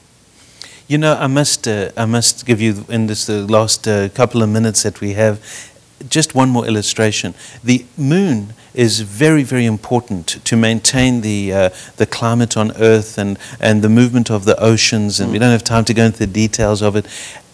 You 0.88 0.96
know, 0.96 1.12
I 1.12 1.26
must, 1.26 1.68
uh, 1.68 1.90
I 1.98 2.06
must 2.06 2.46
give 2.46 2.62
you, 2.62 2.87
in 2.88 3.09
this 3.09 3.26
the 3.26 3.46
last 3.46 3.87
uh, 3.87 4.09
couple 4.09 4.42
of 4.42 4.48
minutes 4.48 4.85
that 4.85 5.02
we 5.02 5.12
have, 5.12 5.38
just 6.09 6.35
one 6.35 6.48
more 6.48 6.64
illustration. 6.64 7.35
The 7.62 7.85
moon 7.98 8.54
is 8.72 9.00
very, 9.00 9.42
very 9.42 9.66
important 9.66 10.42
to 10.46 10.56
maintain 10.56 11.20
the, 11.20 11.52
uh, 11.52 11.70
the 11.98 12.06
climate 12.06 12.56
on 12.56 12.72
Earth 12.78 13.18
and, 13.18 13.38
and 13.61 13.82
the 13.82 13.90
movement 13.90 14.30
of 14.30 14.46
the 14.46 14.59
oceans, 14.59 15.20
and 15.20 15.30
we 15.30 15.38
don't 15.38 15.52
have 15.52 15.64
time 15.64 15.85
to 15.85 15.92
go 15.92 16.04
into 16.04 16.20
the 16.20 16.26
details 16.26 16.80
of 16.80 16.96
it. 16.96 17.06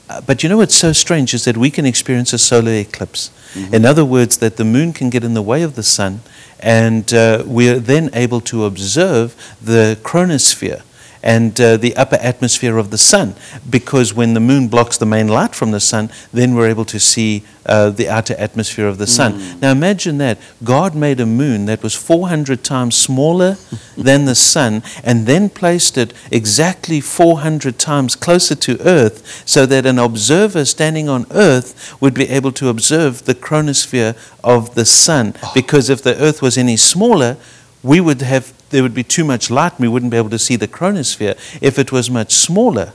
Uh, 0.09 0.21
But 0.27 0.43
you 0.43 0.49
know 0.49 0.59
what's 0.59 0.75
so 0.77 0.93
strange 0.93 1.35
is 1.35 1.45
that 1.45 1.57
we 1.57 1.71
can 1.71 1.87
experience 1.87 2.33
a 2.33 2.39
solar 2.39 2.73
eclipse. 2.75 3.31
In 3.73 3.85
other 3.85 4.05
words, 4.05 4.39
that 4.39 4.57
the 4.57 4.65
moon 4.65 4.93
can 4.93 5.11
get 5.11 5.23
in 5.25 5.35
the 5.35 5.43
way 5.43 5.63
of 5.63 5.75
the 5.75 5.83
sun, 5.83 6.21
and 6.59 7.13
uh, 7.13 7.43
we 7.47 7.69
are 7.69 7.79
then 7.79 8.09
able 8.15 8.41
to 8.41 8.65
observe 8.65 9.35
the 9.65 9.97
chromosphere. 10.03 10.81
And 11.23 11.61
uh, 11.61 11.77
the 11.77 11.95
upper 11.97 12.17
atmosphere 12.17 12.79
of 12.79 12.91
the 12.91 12.99
sun. 12.99 13.35
Because 13.69 14.13
when 14.13 14.35
the 14.35 14.41
moon 14.41 14.69
blocks 14.69 14.99
the 14.99 15.07
main 15.07 15.29
light 15.29 15.55
from 15.55 15.71
the 15.71 15.81
sun, 15.81 16.11
then 16.33 16.55
we're 16.55 16.69
able 16.69 16.85
to 16.87 16.99
see 16.99 17.45
uh, 17.67 17.91
the 17.91 18.09
outer 18.09 18.35
atmosphere 18.39 18.89
of 18.89 18.99
the 18.99 19.07
sun. 19.07 19.61
Now 19.61 19.71
imagine 19.71 20.19
that. 20.19 20.39
God 20.65 20.95
made 20.95 21.21
a 21.21 21.27
moon 21.27 21.67
that 21.67 21.83
was 21.83 21.95
400 21.95 22.65
times 22.65 22.97
smaller 22.97 23.57
than 23.97 24.25
the 24.25 24.35
sun 24.35 24.83
and 25.05 25.27
then 25.27 25.49
placed 25.49 25.97
it 25.97 26.13
exactly 26.31 27.01
400 27.01 27.79
times 27.79 28.17
closer 28.17 28.55
to 28.57 28.81
Earth 28.81 29.43
so 29.47 29.67
that 29.67 29.87
an 29.87 29.99
observer 29.99 30.65
standing 30.65 31.09
on 31.09 31.27
Earth 31.31 32.01
would 32.01 32.15
be 32.15 32.29
able 32.29 32.53
to 32.53 32.69
observe 32.69 33.25
the 33.25 33.35
chromosphere 33.35 34.17
of 34.43 34.75
the 34.75 34.85
sun. 34.85 35.35
Because 35.55 35.89
if 35.89 36.03
the 36.03 36.17
Earth 36.21 36.43
was 36.43 36.59
any 36.59 36.77
smaller, 36.77 37.37
we 37.83 38.01
would 38.01 38.23
have 38.23 38.53
there 38.71 38.83
would 38.83 38.95
be 38.95 39.05
too 39.05 39.25
much 39.25 39.51
light 39.51 39.73
and 39.73 39.81
we 39.81 39.89
wouldn't 39.89 40.11
be 40.11 40.17
able 40.17 40.31
to 40.31 40.39
see 40.39 40.57
the 40.57 40.69
chromosphere. 40.69 41.37
If 41.61 41.79
it 41.79 41.93
was 41.93 42.11
much 42.11 42.33
smaller, 42.33 42.93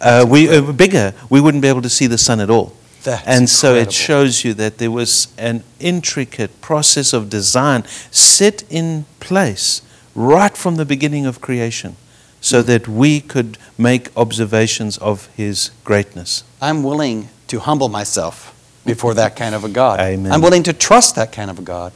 uh, 0.00 0.26
we 0.28 0.48
uh, 0.48 0.72
bigger, 0.72 1.14
we 1.30 1.40
wouldn't 1.40 1.62
be 1.62 1.68
able 1.68 1.82
to 1.82 1.90
see 1.90 2.06
the 2.06 2.18
sun 2.18 2.40
at 2.40 2.50
all. 2.50 2.74
That's 3.02 3.26
and 3.26 3.50
so 3.50 3.74
it 3.74 3.92
shows 3.92 4.44
you 4.44 4.54
that 4.54 4.78
there 4.78 4.90
was 4.90 5.28
an 5.36 5.64
intricate 5.80 6.60
process 6.60 7.12
of 7.12 7.28
design 7.28 7.84
set 8.12 8.62
in 8.70 9.06
place 9.18 9.82
right 10.14 10.56
from 10.56 10.76
the 10.76 10.84
beginning 10.84 11.26
of 11.26 11.40
creation 11.40 11.96
so 12.40 12.62
that 12.62 12.86
we 12.86 13.20
could 13.20 13.58
make 13.78 14.10
observations 14.16 14.98
of 14.98 15.26
his 15.36 15.70
greatness. 15.84 16.44
I'm 16.60 16.82
willing 16.82 17.28
to 17.48 17.60
humble 17.60 17.88
myself 17.88 18.54
before 18.84 19.14
that 19.14 19.36
kind 19.36 19.54
of 19.54 19.64
a 19.64 19.68
God. 19.68 20.00
Amen. 20.00 20.30
I'm 20.30 20.42
willing 20.42 20.64
to 20.64 20.72
trust 20.72 21.14
that 21.16 21.32
kind 21.32 21.50
of 21.50 21.58
a 21.58 21.62
God. 21.62 21.92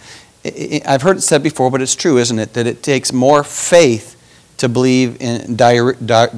I've 0.87 1.03
heard 1.03 1.17
it 1.17 1.23
said 1.23 1.43
before, 1.43 1.71
but 1.71 1.81
it's 1.81 1.95
true, 1.95 2.19
isn't 2.19 2.39
it? 2.39 2.53
That 2.53 2.67
it 2.67 2.83
takes 2.83 3.13
more 3.13 3.43
faith 3.45 4.17
to 4.59 4.69
believe 4.69 5.21
in 5.21 5.57
Dar- 5.57 5.95
Dar- 5.95 6.31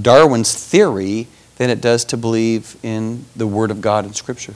Darwin's 0.00 0.54
theory 0.54 1.26
than 1.56 1.70
it 1.70 1.80
does 1.80 2.04
to 2.06 2.16
believe 2.16 2.76
in 2.82 3.24
the 3.34 3.46
Word 3.46 3.70
of 3.70 3.80
God 3.80 4.04
in 4.04 4.12
Scripture. 4.14 4.54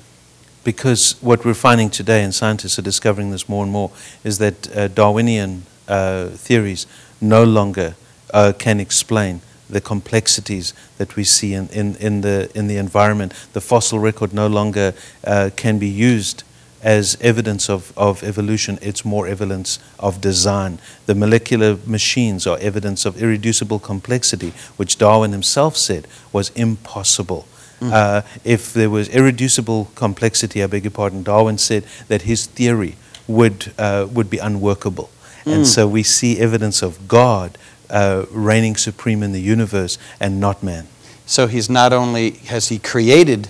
Because 0.62 1.16
what 1.22 1.44
we're 1.44 1.54
finding 1.54 1.90
today, 1.90 2.22
and 2.22 2.34
scientists 2.34 2.78
are 2.78 2.82
discovering 2.82 3.30
this 3.30 3.48
more 3.48 3.64
and 3.64 3.72
more, 3.72 3.90
is 4.22 4.38
that 4.38 4.76
uh, 4.76 4.88
Darwinian 4.88 5.64
uh, 5.88 6.28
theories 6.28 6.86
no 7.20 7.44
longer 7.44 7.96
uh, 8.34 8.52
can 8.58 8.78
explain 8.78 9.40
the 9.68 9.80
complexities 9.80 10.74
that 10.98 11.16
we 11.16 11.24
see 11.24 11.54
in, 11.54 11.68
in, 11.68 11.96
in, 11.96 12.20
the, 12.20 12.50
in 12.54 12.66
the 12.66 12.76
environment. 12.76 13.32
The 13.52 13.60
fossil 13.60 13.98
record 13.98 14.34
no 14.34 14.46
longer 14.46 14.94
uh, 15.24 15.50
can 15.56 15.78
be 15.78 15.88
used 15.88 16.44
as 16.82 17.16
evidence 17.20 17.68
of, 17.68 17.92
of 17.96 18.22
evolution, 18.22 18.78
it's 18.80 19.04
more 19.04 19.26
evidence 19.26 19.78
of 19.98 20.20
design. 20.20 20.78
The 21.06 21.14
molecular 21.14 21.78
machines 21.86 22.46
are 22.46 22.58
evidence 22.58 23.04
of 23.04 23.20
irreducible 23.20 23.78
complexity, 23.78 24.52
which 24.76 24.98
Darwin 24.98 25.32
himself 25.32 25.76
said 25.76 26.06
was 26.32 26.50
impossible. 26.50 27.46
Uh, 27.82 28.20
if 28.44 28.74
there 28.74 28.90
was 28.90 29.08
irreducible 29.08 29.90
complexity, 29.94 30.62
I 30.62 30.66
beg 30.66 30.84
your 30.84 30.90
pardon, 30.90 31.22
Darwin 31.22 31.56
said 31.56 31.84
that 32.08 32.22
his 32.22 32.46
theory 32.46 32.96
would, 33.26 33.72
uh, 33.78 34.06
would 34.12 34.28
be 34.28 34.36
unworkable. 34.38 35.08
And 35.46 35.66
so 35.66 35.88
we 35.88 36.02
see 36.02 36.38
evidence 36.38 36.82
of 36.82 37.08
God 37.08 37.56
uh, 37.88 38.26
reigning 38.30 38.76
supreme 38.76 39.22
in 39.22 39.32
the 39.32 39.40
universe 39.40 39.98
and 40.20 40.38
not 40.38 40.62
man. 40.62 40.86
So 41.26 41.46
he's 41.46 41.70
not 41.70 41.92
only 41.92 42.32
has 42.48 42.68
he 42.68 42.78
created 42.78 43.48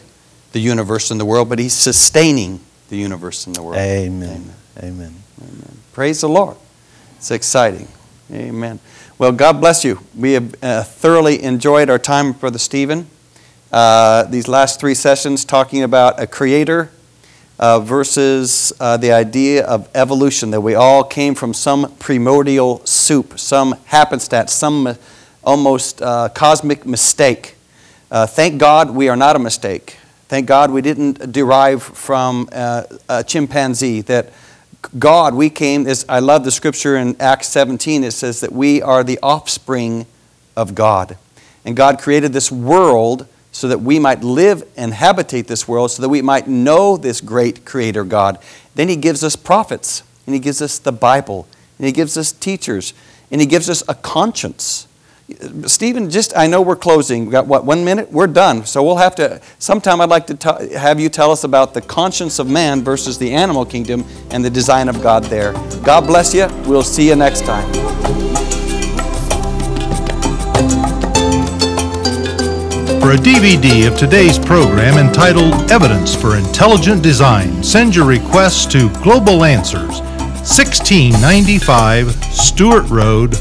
the 0.52 0.60
universe 0.60 1.10
and 1.10 1.20
the 1.20 1.24
world, 1.24 1.48
but 1.48 1.58
he's 1.58 1.72
sustaining 1.72 2.60
the 2.90 2.96
universe 2.96 3.46
and 3.46 3.56
the 3.56 3.62
world. 3.62 3.76
Amen. 3.76 4.52
Amen. 4.78 5.14
Amen. 5.40 5.78
Praise 5.92 6.20
the 6.20 6.28
Lord. 6.28 6.56
It's 7.16 7.30
exciting. 7.30 7.88
Amen. 8.32 8.78
Well, 9.18 9.32
God 9.32 9.60
bless 9.60 9.84
you. 9.84 10.00
We 10.16 10.32
have 10.32 10.54
uh, 10.62 10.82
thoroughly 10.82 11.42
enjoyed 11.42 11.88
our 11.88 11.98
time 11.98 12.28
with 12.28 12.40
Brother 12.40 12.58
Stephen. 12.58 13.06
Uh, 13.72 14.24
these 14.24 14.48
last 14.48 14.80
three 14.80 14.94
sessions 14.94 15.44
talking 15.44 15.82
about 15.82 16.20
a 16.20 16.26
creator 16.26 16.90
uh, 17.58 17.78
versus 17.78 18.72
uh, 18.80 18.96
the 18.96 19.12
idea 19.12 19.64
of 19.66 19.88
evolution, 19.94 20.50
that 20.50 20.62
we 20.62 20.74
all 20.74 21.04
came 21.04 21.34
from 21.34 21.52
some 21.52 21.94
primordial 21.98 22.84
soup, 22.86 23.38
some 23.38 23.76
happenstance, 23.84 24.52
some 24.52 24.86
uh, 24.86 24.94
almost 25.44 26.00
uh, 26.02 26.28
cosmic 26.30 26.86
mistake. 26.86 27.56
Uh, 28.10 28.26
thank 28.26 28.58
God 28.58 28.90
we 28.90 29.08
are 29.08 29.16
not 29.16 29.36
a 29.36 29.38
mistake. 29.38 29.98
Thank 30.30 30.46
God 30.46 30.70
we 30.70 30.80
didn't 30.80 31.32
derive 31.32 31.82
from 31.82 32.48
uh, 32.52 32.84
a 33.08 33.24
chimpanzee. 33.24 34.02
That 34.02 34.32
God, 34.96 35.34
we 35.34 35.50
came, 35.50 35.88
as 35.88 36.06
I 36.08 36.20
love 36.20 36.44
the 36.44 36.52
scripture 36.52 36.96
in 36.96 37.20
Acts 37.20 37.48
17, 37.48 38.04
it 38.04 38.12
says 38.12 38.38
that 38.38 38.52
we 38.52 38.80
are 38.80 39.02
the 39.02 39.18
offspring 39.24 40.06
of 40.56 40.76
God. 40.76 41.18
And 41.64 41.76
God 41.76 41.98
created 41.98 42.32
this 42.32 42.52
world 42.52 43.26
so 43.50 43.66
that 43.66 43.80
we 43.80 43.98
might 43.98 44.22
live 44.22 44.62
and 44.76 44.94
habitate 44.94 45.48
this 45.48 45.66
world, 45.66 45.90
so 45.90 46.00
that 46.00 46.08
we 46.08 46.22
might 46.22 46.46
know 46.46 46.96
this 46.96 47.20
great 47.20 47.64
Creator 47.64 48.04
God. 48.04 48.38
Then 48.76 48.88
He 48.88 48.94
gives 48.94 49.24
us 49.24 49.34
prophets, 49.34 50.04
and 50.26 50.34
He 50.34 50.40
gives 50.40 50.62
us 50.62 50.78
the 50.78 50.92
Bible, 50.92 51.48
and 51.76 51.88
He 51.88 51.92
gives 51.92 52.16
us 52.16 52.30
teachers, 52.30 52.94
and 53.32 53.40
He 53.40 53.48
gives 53.48 53.68
us 53.68 53.82
a 53.88 53.96
conscience. 53.96 54.86
Stephen, 55.66 56.10
just 56.10 56.36
I 56.36 56.46
know 56.46 56.62
we're 56.62 56.76
closing. 56.76 57.26
We 57.26 57.32
got 57.32 57.46
what 57.46 57.64
one 57.64 57.84
minute? 57.84 58.10
We're 58.10 58.26
done. 58.26 58.64
So 58.64 58.82
we'll 58.82 58.96
have 58.96 59.14
to. 59.16 59.40
Sometime 59.58 60.00
I'd 60.00 60.08
like 60.08 60.26
to 60.28 60.34
t- 60.34 60.74
have 60.74 61.00
you 61.00 61.08
tell 61.08 61.30
us 61.30 61.44
about 61.44 61.74
the 61.74 61.80
conscience 61.80 62.38
of 62.38 62.48
man 62.48 62.82
versus 62.82 63.18
the 63.18 63.32
animal 63.32 63.64
kingdom 63.64 64.04
and 64.30 64.44
the 64.44 64.50
design 64.50 64.88
of 64.88 65.02
God 65.02 65.24
there. 65.24 65.52
God 65.82 66.06
bless 66.06 66.34
you. 66.34 66.46
We'll 66.66 66.82
see 66.82 67.08
you 67.08 67.16
next 67.16 67.44
time. 67.44 67.68
For 73.00 73.12
a 73.12 73.16
DVD 73.16 73.90
of 73.90 73.98
today's 73.98 74.38
program 74.38 74.98
entitled 74.98 75.72
Evidence 75.72 76.14
for 76.14 76.36
Intelligent 76.36 77.02
Design, 77.02 77.62
send 77.62 77.96
your 77.96 78.06
request 78.06 78.70
to 78.72 78.90
Global 79.02 79.42
Answers, 79.42 80.00
1695 80.00 82.12
Stewart 82.24 82.88
Road, 82.88 83.34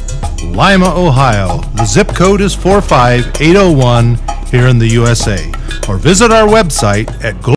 Lima, 0.52 0.94
Ohio. 0.96 1.62
The 1.76 1.86
zip 1.86 2.10
code 2.10 2.42
is 2.42 2.54
45801 2.56 4.18
here 4.48 4.68
in 4.68 4.80
the 4.80 4.88
USA. 4.88 5.52
Or 5.88 5.98
visit 5.98 6.32
our 6.32 6.48
website 6.48 7.10
at 7.24 7.42